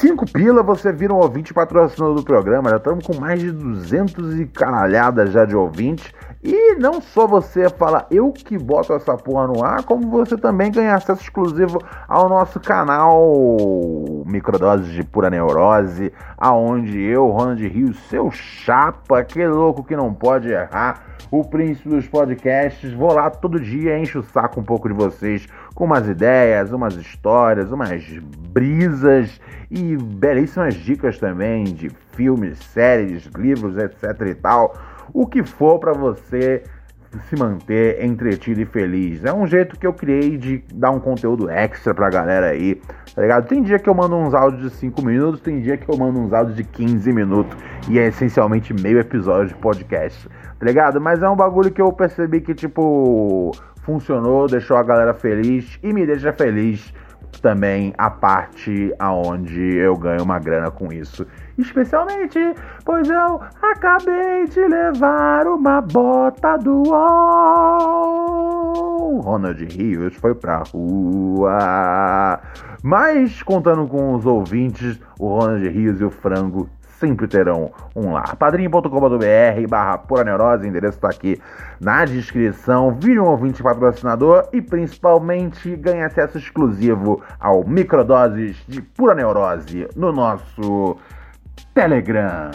Cinco 0.00 0.24
pila, 0.24 0.62
você 0.62 0.90
vira 0.90 1.12
um 1.12 1.18
ouvinte 1.18 1.52
patrocinador 1.52 2.14
do 2.14 2.22
programa. 2.22 2.70
Já 2.70 2.76
estamos 2.78 3.06
com 3.06 3.20
mais 3.20 3.38
de 3.38 3.52
200 3.52 4.40
e 4.40 4.46
caralhadas 4.46 5.30
já 5.30 5.44
de 5.44 5.54
ouvintes. 5.54 6.10
E 6.42 6.74
não 6.76 7.02
só 7.02 7.26
você 7.26 7.68
fala 7.68 8.06
eu 8.10 8.32
que 8.32 8.56
boto 8.56 8.94
essa 8.94 9.14
porra 9.18 9.48
no 9.48 9.62
ar, 9.62 9.82
como 9.82 10.08
você 10.08 10.38
também 10.38 10.72
ganha 10.72 10.94
acesso 10.94 11.20
exclusivo 11.20 11.78
ao 12.08 12.30
nosso 12.30 12.58
canal 12.58 14.24
Microdoses 14.24 14.90
de 14.90 15.04
Pura 15.04 15.28
Neurose, 15.28 16.10
aonde 16.38 16.98
eu, 16.98 17.28
Ronald 17.28 17.62
Rios, 17.68 17.98
seu 18.08 18.30
chapa, 18.30 19.18
aquele 19.18 19.48
louco 19.48 19.84
que 19.84 19.94
não 19.94 20.14
pode 20.14 20.48
errar, 20.48 21.02
o 21.30 21.44
príncipe 21.44 21.90
dos 21.90 22.08
podcasts, 22.08 22.90
vou 22.94 23.12
lá 23.12 23.28
todo 23.28 23.60
dia, 23.60 23.98
encho 23.98 24.20
o 24.20 24.24
saco 24.24 24.60
um 24.60 24.64
pouco 24.64 24.88
de 24.88 24.94
vocês 24.94 25.46
com 25.74 25.84
umas 25.84 26.08
ideias, 26.08 26.72
umas 26.72 26.94
histórias, 26.96 27.70
umas 27.70 28.04
brisas 28.50 29.40
e 29.70 29.96
belíssimas 29.96 30.74
dicas 30.74 31.18
também 31.18 31.64
de 31.64 31.90
filmes, 32.12 32.58
séries, 32.58 33.26
livros, 33.26 33.76
etc 33.76 34.20
e 34.26 34.34
tal 34.34 34.74
o 35.12 35.26
que 35.26 35.42
for 35.42 35.78
para 35.78 35.92
você 35.92 36.62
se 37.28 37.36
manter 37.36 38.04
entretido 38.04 38.60
e 38.60 38.64
feliz. 38.64 39.24
É 39.24 39.32
um 39.32 39.46
jeito 39.46 39.78
que 39.78 39.86
eu 39.86 39.92
criei 39.92 40.36
de 40.36 40.62
dar 40.72 40.92
um 40.92 41.00
conteúdo 41.00 41.50
extra 41.50 41.92
pra 41.92 42.08
galera 42.08 42.50
aí, 42.50 42.80
tá 43.14 43.22
ligado? 43.22 43.48
Tem 43.48 43.62
dia 43.62 43.80
que 43.80 43.88
eu 43.88 43.94
mando 43.94 44.16
uns 44.16 44.32
áudios 44.32 44.70
de 44.70 44.70
5 44.76 45.02
minutos, 45.04 45.40
tem 45.40 45.60
dia 45.60 45.76
que 45.76 45.90
eu 45.90 45.96
mando 45.96 46.20
uns 46.20 46.32
áudios 46.32 46.56
de 46.56 46.62
15 46.62 47.12
minutos 47.12 47.56
e 47.88 47.98
é 47.98 48.06
essencialmente 48.06 48.72
meio 48.72 49.00
episódio 49.00 49.48
de 49.48 49.54
podcast, 49.56 50.28
tá 50.28 50.66
ligado? 50.66 51.00
Mas 51.00 51.20
é 51.20 51.28
um 51.28 51.34
bagulho 51.34 51.72
que 51.72 51.82
eu 51.82 51.92
percebi 51.92 52.40
que, 52.40 52.54
tipo, 52.54 53.50
funcionou, 53.82 54.46
deixou 54.46 54.76
a 54.76 54.82
galera 54.82 55.14
feliz 55.14 55.78
e 55.82 55.92
me 55.92 56.06
deixa 56.06 56.32
feliz 56.32 56.92
também 57.40 57.94
a 57.96 58.10
parte 58.10 58.92
aonde 58.98 59.76
eu 59.76 59.96
ganho 59.96 60.22
uma 60.22 60.38
grana 60.38 60.70
com 60.70 60.92
isso. 60.92 61.26
Especialmente, 61.56 62.38
pois 62.84 63.08
eu 63.08 63.40
acabei 63.62 64.46
de 64.46 64.60
levar 64.60 65.46
uma 65.46 65.80
bota 65.80 66.56
do 66.58 66.82
UOL. 66.88 68.40
Ronald 69.20 69.64
Rios 69.64 70.14
foi 70.16 70.34
pra 70.34 70.62
rua. 70.72 72.40
Mas, 72.82 73.42
contando 73.42 73.86
com 73.86 74.14
os 74.14 74.26
ouvintes, 74.26 74.98
o 75.18 75.28
Ronald 75.28 75.68
Rios 75.68 76.00
e 76.00 76.04
o 76.04 76.10
frango 76.10 76.68
sempre 77.00 77.26
terão 77.26 77.72
um 77.96 78.12
lar. 78.12 78.36
padrinho.com.br 78.36 79.68
barra 79.68 79.98
pura 79.98 80.22
neurose, 80.22 80.68
endereço 80.68 80.98
está 80.98 81.08
aqui 81.08 81.40
na 81.80 82.04
descrição. 82.04 82.92
Vire 82.92 83.18
um 83.18 83.26
ouvinte 83.26 83.62
patrocinador 83.62 84.48
e 84.52 84.60
principalmente 84.60 85.74
ganhe 85.76 86.02
acesso 86.02 86.36
exclusivo 86.36 87.22
ao 87.40 87.66
microdoses 87.66 88.62
de 88.68 88.82
pura 88.82 89.14
neurose 89.14 89.88
no 89.96 90.12
nosso 90.12 90.98
Telegram. 91.74 92.50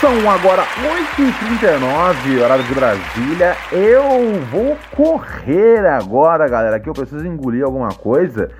São 0.00 0.30
agora 0.30 0.62
8h39, 0.62 2.44
horário 2.44 2.64
de 2.64 2.74
Brasília. 2.74 3.56
Eu 3.72 4.40
vou 4.50 4.76
correr 4.94 5.86
agora, 5.86 6.46
galera, 6.46 6.78
que 6.78 6.88
eu 6.88 6.92
preciso 6.92 7.26
engolir 7.26 7.64
alguma 7.64 7.88
coisa 7.88 8.50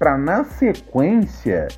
para 0.00 0.16
na 0.16 0.44
sequência. 0.44 1.68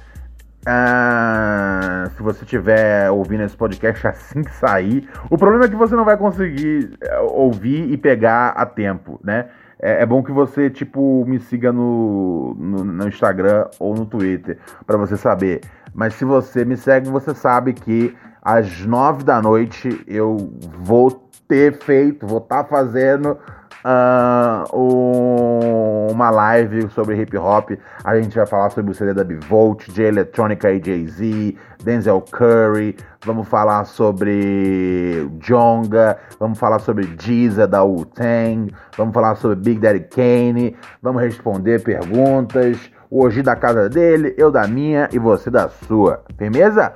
Ah, 0.64 2.08
se 2.16 2.22
você 2.22 2.44
estiver 2.44 3.10
ouvindo 3.10 3.42
esse 3.42 3.56
podcast 3.56 4.06
assim 4.06 4.44
que 4.44 4.54
sair, 4.54 5.08
o 5.28 5.36
problema 5.36 5.64
é 5.64 5.68
que 5.68 5.74
você 5.74 5.96
não 5.96 6.04
vai 6.04 6.16
conseguir 6.16 6.96
eh, 7.00 7.18
ouvir 7.18 7.90
e 7.90 7.96
pegar 7.96 8.50
a 8.50 8.64
tempo, 8.64 9.18
né? 9.24 9.48
É, 9.80 10.02
é 10.02 10.06
bom 10.06 10.22
que 10.22 10.30
você, 10.30 10.70
tipo, 10.70 11.24
me 11.26 11.40
siga 11.40 11.72
no, 11.72 12.54
no, 12.56 12.84
no 12.84 13.08
Instagram 13.08 13.66
ou 13.80 13.92
no 13.92 14.06
Twitter 14.06 14.56
para 14.86 14.96
você 14.96 15.16
saber. 15.16 15.62
Mas 15.92 16.14
se 16.14 16.24
você 16.24 16.64
me 16.64 16.76
segue, 16.76 17.10
você 17.10 17.34
sabe 17.34 17.72
que 17.72 18.16
às 18.40 18.86
nove 18.86 19.24
da 19.24 19.42
noite 19.42 20.00
eu 20.06 20.36
vou 20.78 21.28
ter 21.48 21.72
feito, 21.72 22.24
vou 22.24 22.38
estar 22.38 22.62
tá 22.62 22.68
fazendo 22.70 23.36
uh, 23.84 24.76
um, 24.76 26.12
uma 26.12 26.30
live 26.30 26.88
sobre 26.90 27.20
hip 27.20 27.36
hop. 27.36 27.70
A 28.04 28.20
gente 28.20 28.34
vai 28.34 28.46
falar 28.46 28.70
sobre 28.70 28.92
o 28.92 28.94
CD 28.94 29.12
da 29.12 29.24
Bivolt, 29.24 29.88
J 29.90 30.06
Electronica 30.06 30.70
e 30.70 30.82
Jay-Z, 30.84 31.56
Denzel 31.82 32.22
Curry. 32.30 32.96
Vamos 33.24 33.48
falar 33.48 33.84
sobre 33.84 35.28
Jonga, 35.38 36.18
vamos 36.38 36.58
falar 36.58 36.80
sobre 36.80 37.14
Giza 37.18 37.66
da 37.66 37.82
Wu-Tang, 37.82 38.74
vamos 38.96 39.14
falar 39.14 39.36
sobre 39.36 39.56
Big 39.56 39.80
Daddy 39.80 40.00
Kane, 40.00 40.76
vamos 41.00 41.22
responder 41.22 41.82
perguntas. 41.82 42.90
O 43.10 43.24
Oji 43.24 43.42
da 43.42 43.54
casa 43.54 43.90
dele, 43.90 44.34
eu 44.38 44.50
da 44.50 44.66
minha 44.66 45.06
e 45.12 45.18
você 45.18 45.50
da 45.50 45.68
sua. 45.68 46.22
Firmeza? 46.38 46.94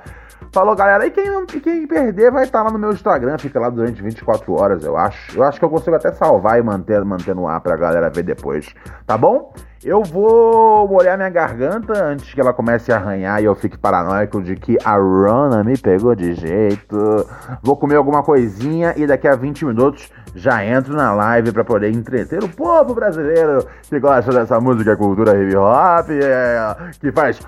Falou, 0.51 0.75
galera. 0.75 1.05
E 1.05 1.11
quem, 1.11 1.25
não, 1.25 1.45
quem 1.45 1.87
perder 1.87 2.31
vai 2.31 2.43
estar 2.43 2.59
tá 2.59 2.65
lá 2.65 2.71
no 2.71 2.79
meu 2.79 2.91
Instagram, 2.91 3.37
fica 3.37 3.59
lá 3.59 3.69
durante 3.69 4.01
24 4.01 4.53
horas, 4.53 4.83
eu 4.83 4.97
acho. 4.97 5.37
Eu 5.37 5.43
acho 5.43 5.59
que 5.59 5.65
eu 5.65 5.69
consigo 5.69 5.95
até 5.95 6.11
salvar 6.11 6.59
e 6.59 6.63
manter, 6.63 7.03
manter 7.03 7.35
no 7.35 7.47
ar 7.47 7.61
pra 7.61 7.75
galera 7.75 8.09
ver 8.09 8.23
depois. 8.23 8.73
Tá 9.05 9.17
bom? 9.17 9.53
Eu 9.87 10.03
vou 10.03 10.85
molhar 10.85 11.15
minha 11.15 11.29
garganta 11.29 11.93
antes 12.03 12.33
que 12.33 12.41
ela 12.41 12.51
comece 12.51 12.91
a 12.91 12.97
arranhar 12.97 13.41
e 13.41 13.45
eu 13.45 13.55
fique 13.55 13.77
paranoico 13.77 14.41
de 14.41 14.57
que 14.57 14.77
a 14.83 14.97
Rona 14.97 15.63
me 15.63 15.77
pegou 15.77 16.13
de 16.13 16.33
jeito. 16.33 17.25
Vou 17.63 17.77
comer 17.77 17.95
alguma 17.95 18.21
coisinha 18.21 18.93
e 18.97 19.07
daqui 19.07 19.29
a 19.29 19.35
20 19.37 19.63
minutos 19.63 20.11
já 20.35 20.61
entro 20.65 20.93
na 20.93 21.13
live 21.13 21.53
para 21.53 21.63
poder 21.63 21.89
entreter 21.89 22.43
o 22.43 22.49
povo 22.49 22.93
brasileiro 22.93 23.65
que 23.83 23.97
gosta 23.97 24.33
dessa 24.33 24.59
música 24.59 24.97
cultura 24.97 25.41
hip 25.41 25.55
hop, 25.55 26.09
é, 26.11 26.75
que 26.99 27.09
faz 27.13 27.39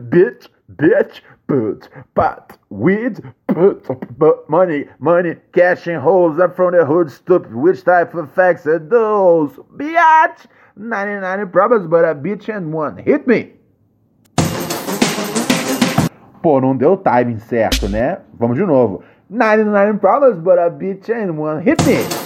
bitch, 0.00 0.48
bitch, 0.66 1.22
put, 1.46 1.88
pot, 2.14 2.58
weed, 2.70 3.20
put, 3.48 4.48
money, 4.48 4.86
money, 4.98 5.36
cash 5.52 5.86
and 5.86 6.00
holes 6.00 6.38
up 6.38 6.56
from 6.56 6.72
the 6.72 6.84
hood, 6.84 7.10
stupid, 7.10 7.54
which 7.54 7.84
type 7.84 8.14
of 8.14 8.32
facts 8.32 8.66
are 8.66 8.78
those? 8.78 9.52
Biatch! 9.76 10.46
99 10.76 11.48
problems, 11.50 11.86
but 11.86 12.04
a 12.04 12.14
bitch 12.14 12.54
and 12.54 12.72
one. 12.72 12.98
Hit 12.98 13.26
me! 13.26 13.52
Pô, 16.42 16.60
não 16.60 16.76
deu 16.76 16.96
timing 16.96 17.38
certo, 17.38 17.88
né? 17.88 18.18
Vamos 18.38 18.56
de 18.56 18.64
novo. 18.64 19.02
99 19.28 19.98
problems, 19.98 20.38
but 20.38 20.58
a 20.58 20.70
bitch 20.70 21.08
and 21.10 21.38
one. 21.38 21.60
Hit 21.60 21.82
me! 21.86 22.25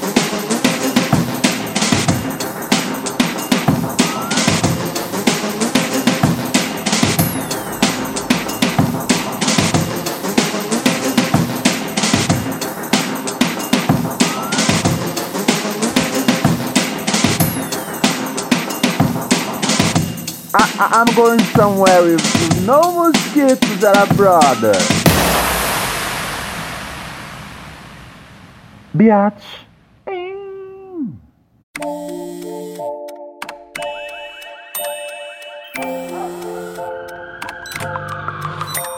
I, 20.83 21.03
am 21.07 21.14
going 21.14 21.41
somewhere 21.41 22.03
with 22.03 22.66
no 22.66 23.11
mosquitoes 23.11 23.81
that 23.81 23.99
are 23.99 24.14
brother. 24.16 24.72
Biatch. 28.97 29.43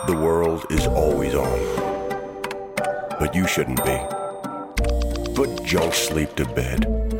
The 0.06 0.16
world 0.16 0.64
is 0.70 0.86
always 0.86 1.34
on. 1.34 1.58
But 3.18 3.34
you 3.34 3.48
shouldn't 3.48 3.84
be. 3.84 3.98
Put 5.34 5.64
junk 5.64 5.94
sleep 5.94 6.36
to 6.36 6.44
bed. 6.44 7.11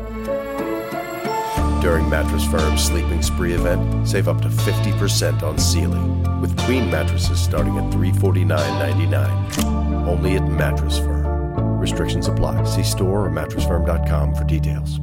During 1.83 2.09
Mattress 2.09 2.45
Firm's 2.45 2.81
Sleeping 2.81 3.21
Spree 3.21 3.51
event, 3.51 4.07
save 4.07 4.29
up 4.29 4.41
to 4.41 4.47
50% 4.47 5.43
on 5.43 5.59
Sealy, 5.59 5.99
with 6.39 6.57
queen 6.59 6.89
mattresses 6.89 7.41
starting 7.41 7.77
at 7.77 7.91
$349.99. 7.91 10.07
Only 10.07 10.37
at 10.37 10.47
Mattress 10.47 10.99
Firm. 10.99 11.81
Restrictions 11.81 12.29
apply. 12.29 12.63
See 12.63 12.83
store 12.83 13.25
or 13.25 13.29
mattressfirm.com 13.29 14.33
for 14.33 14.45
details. 14.45 15.01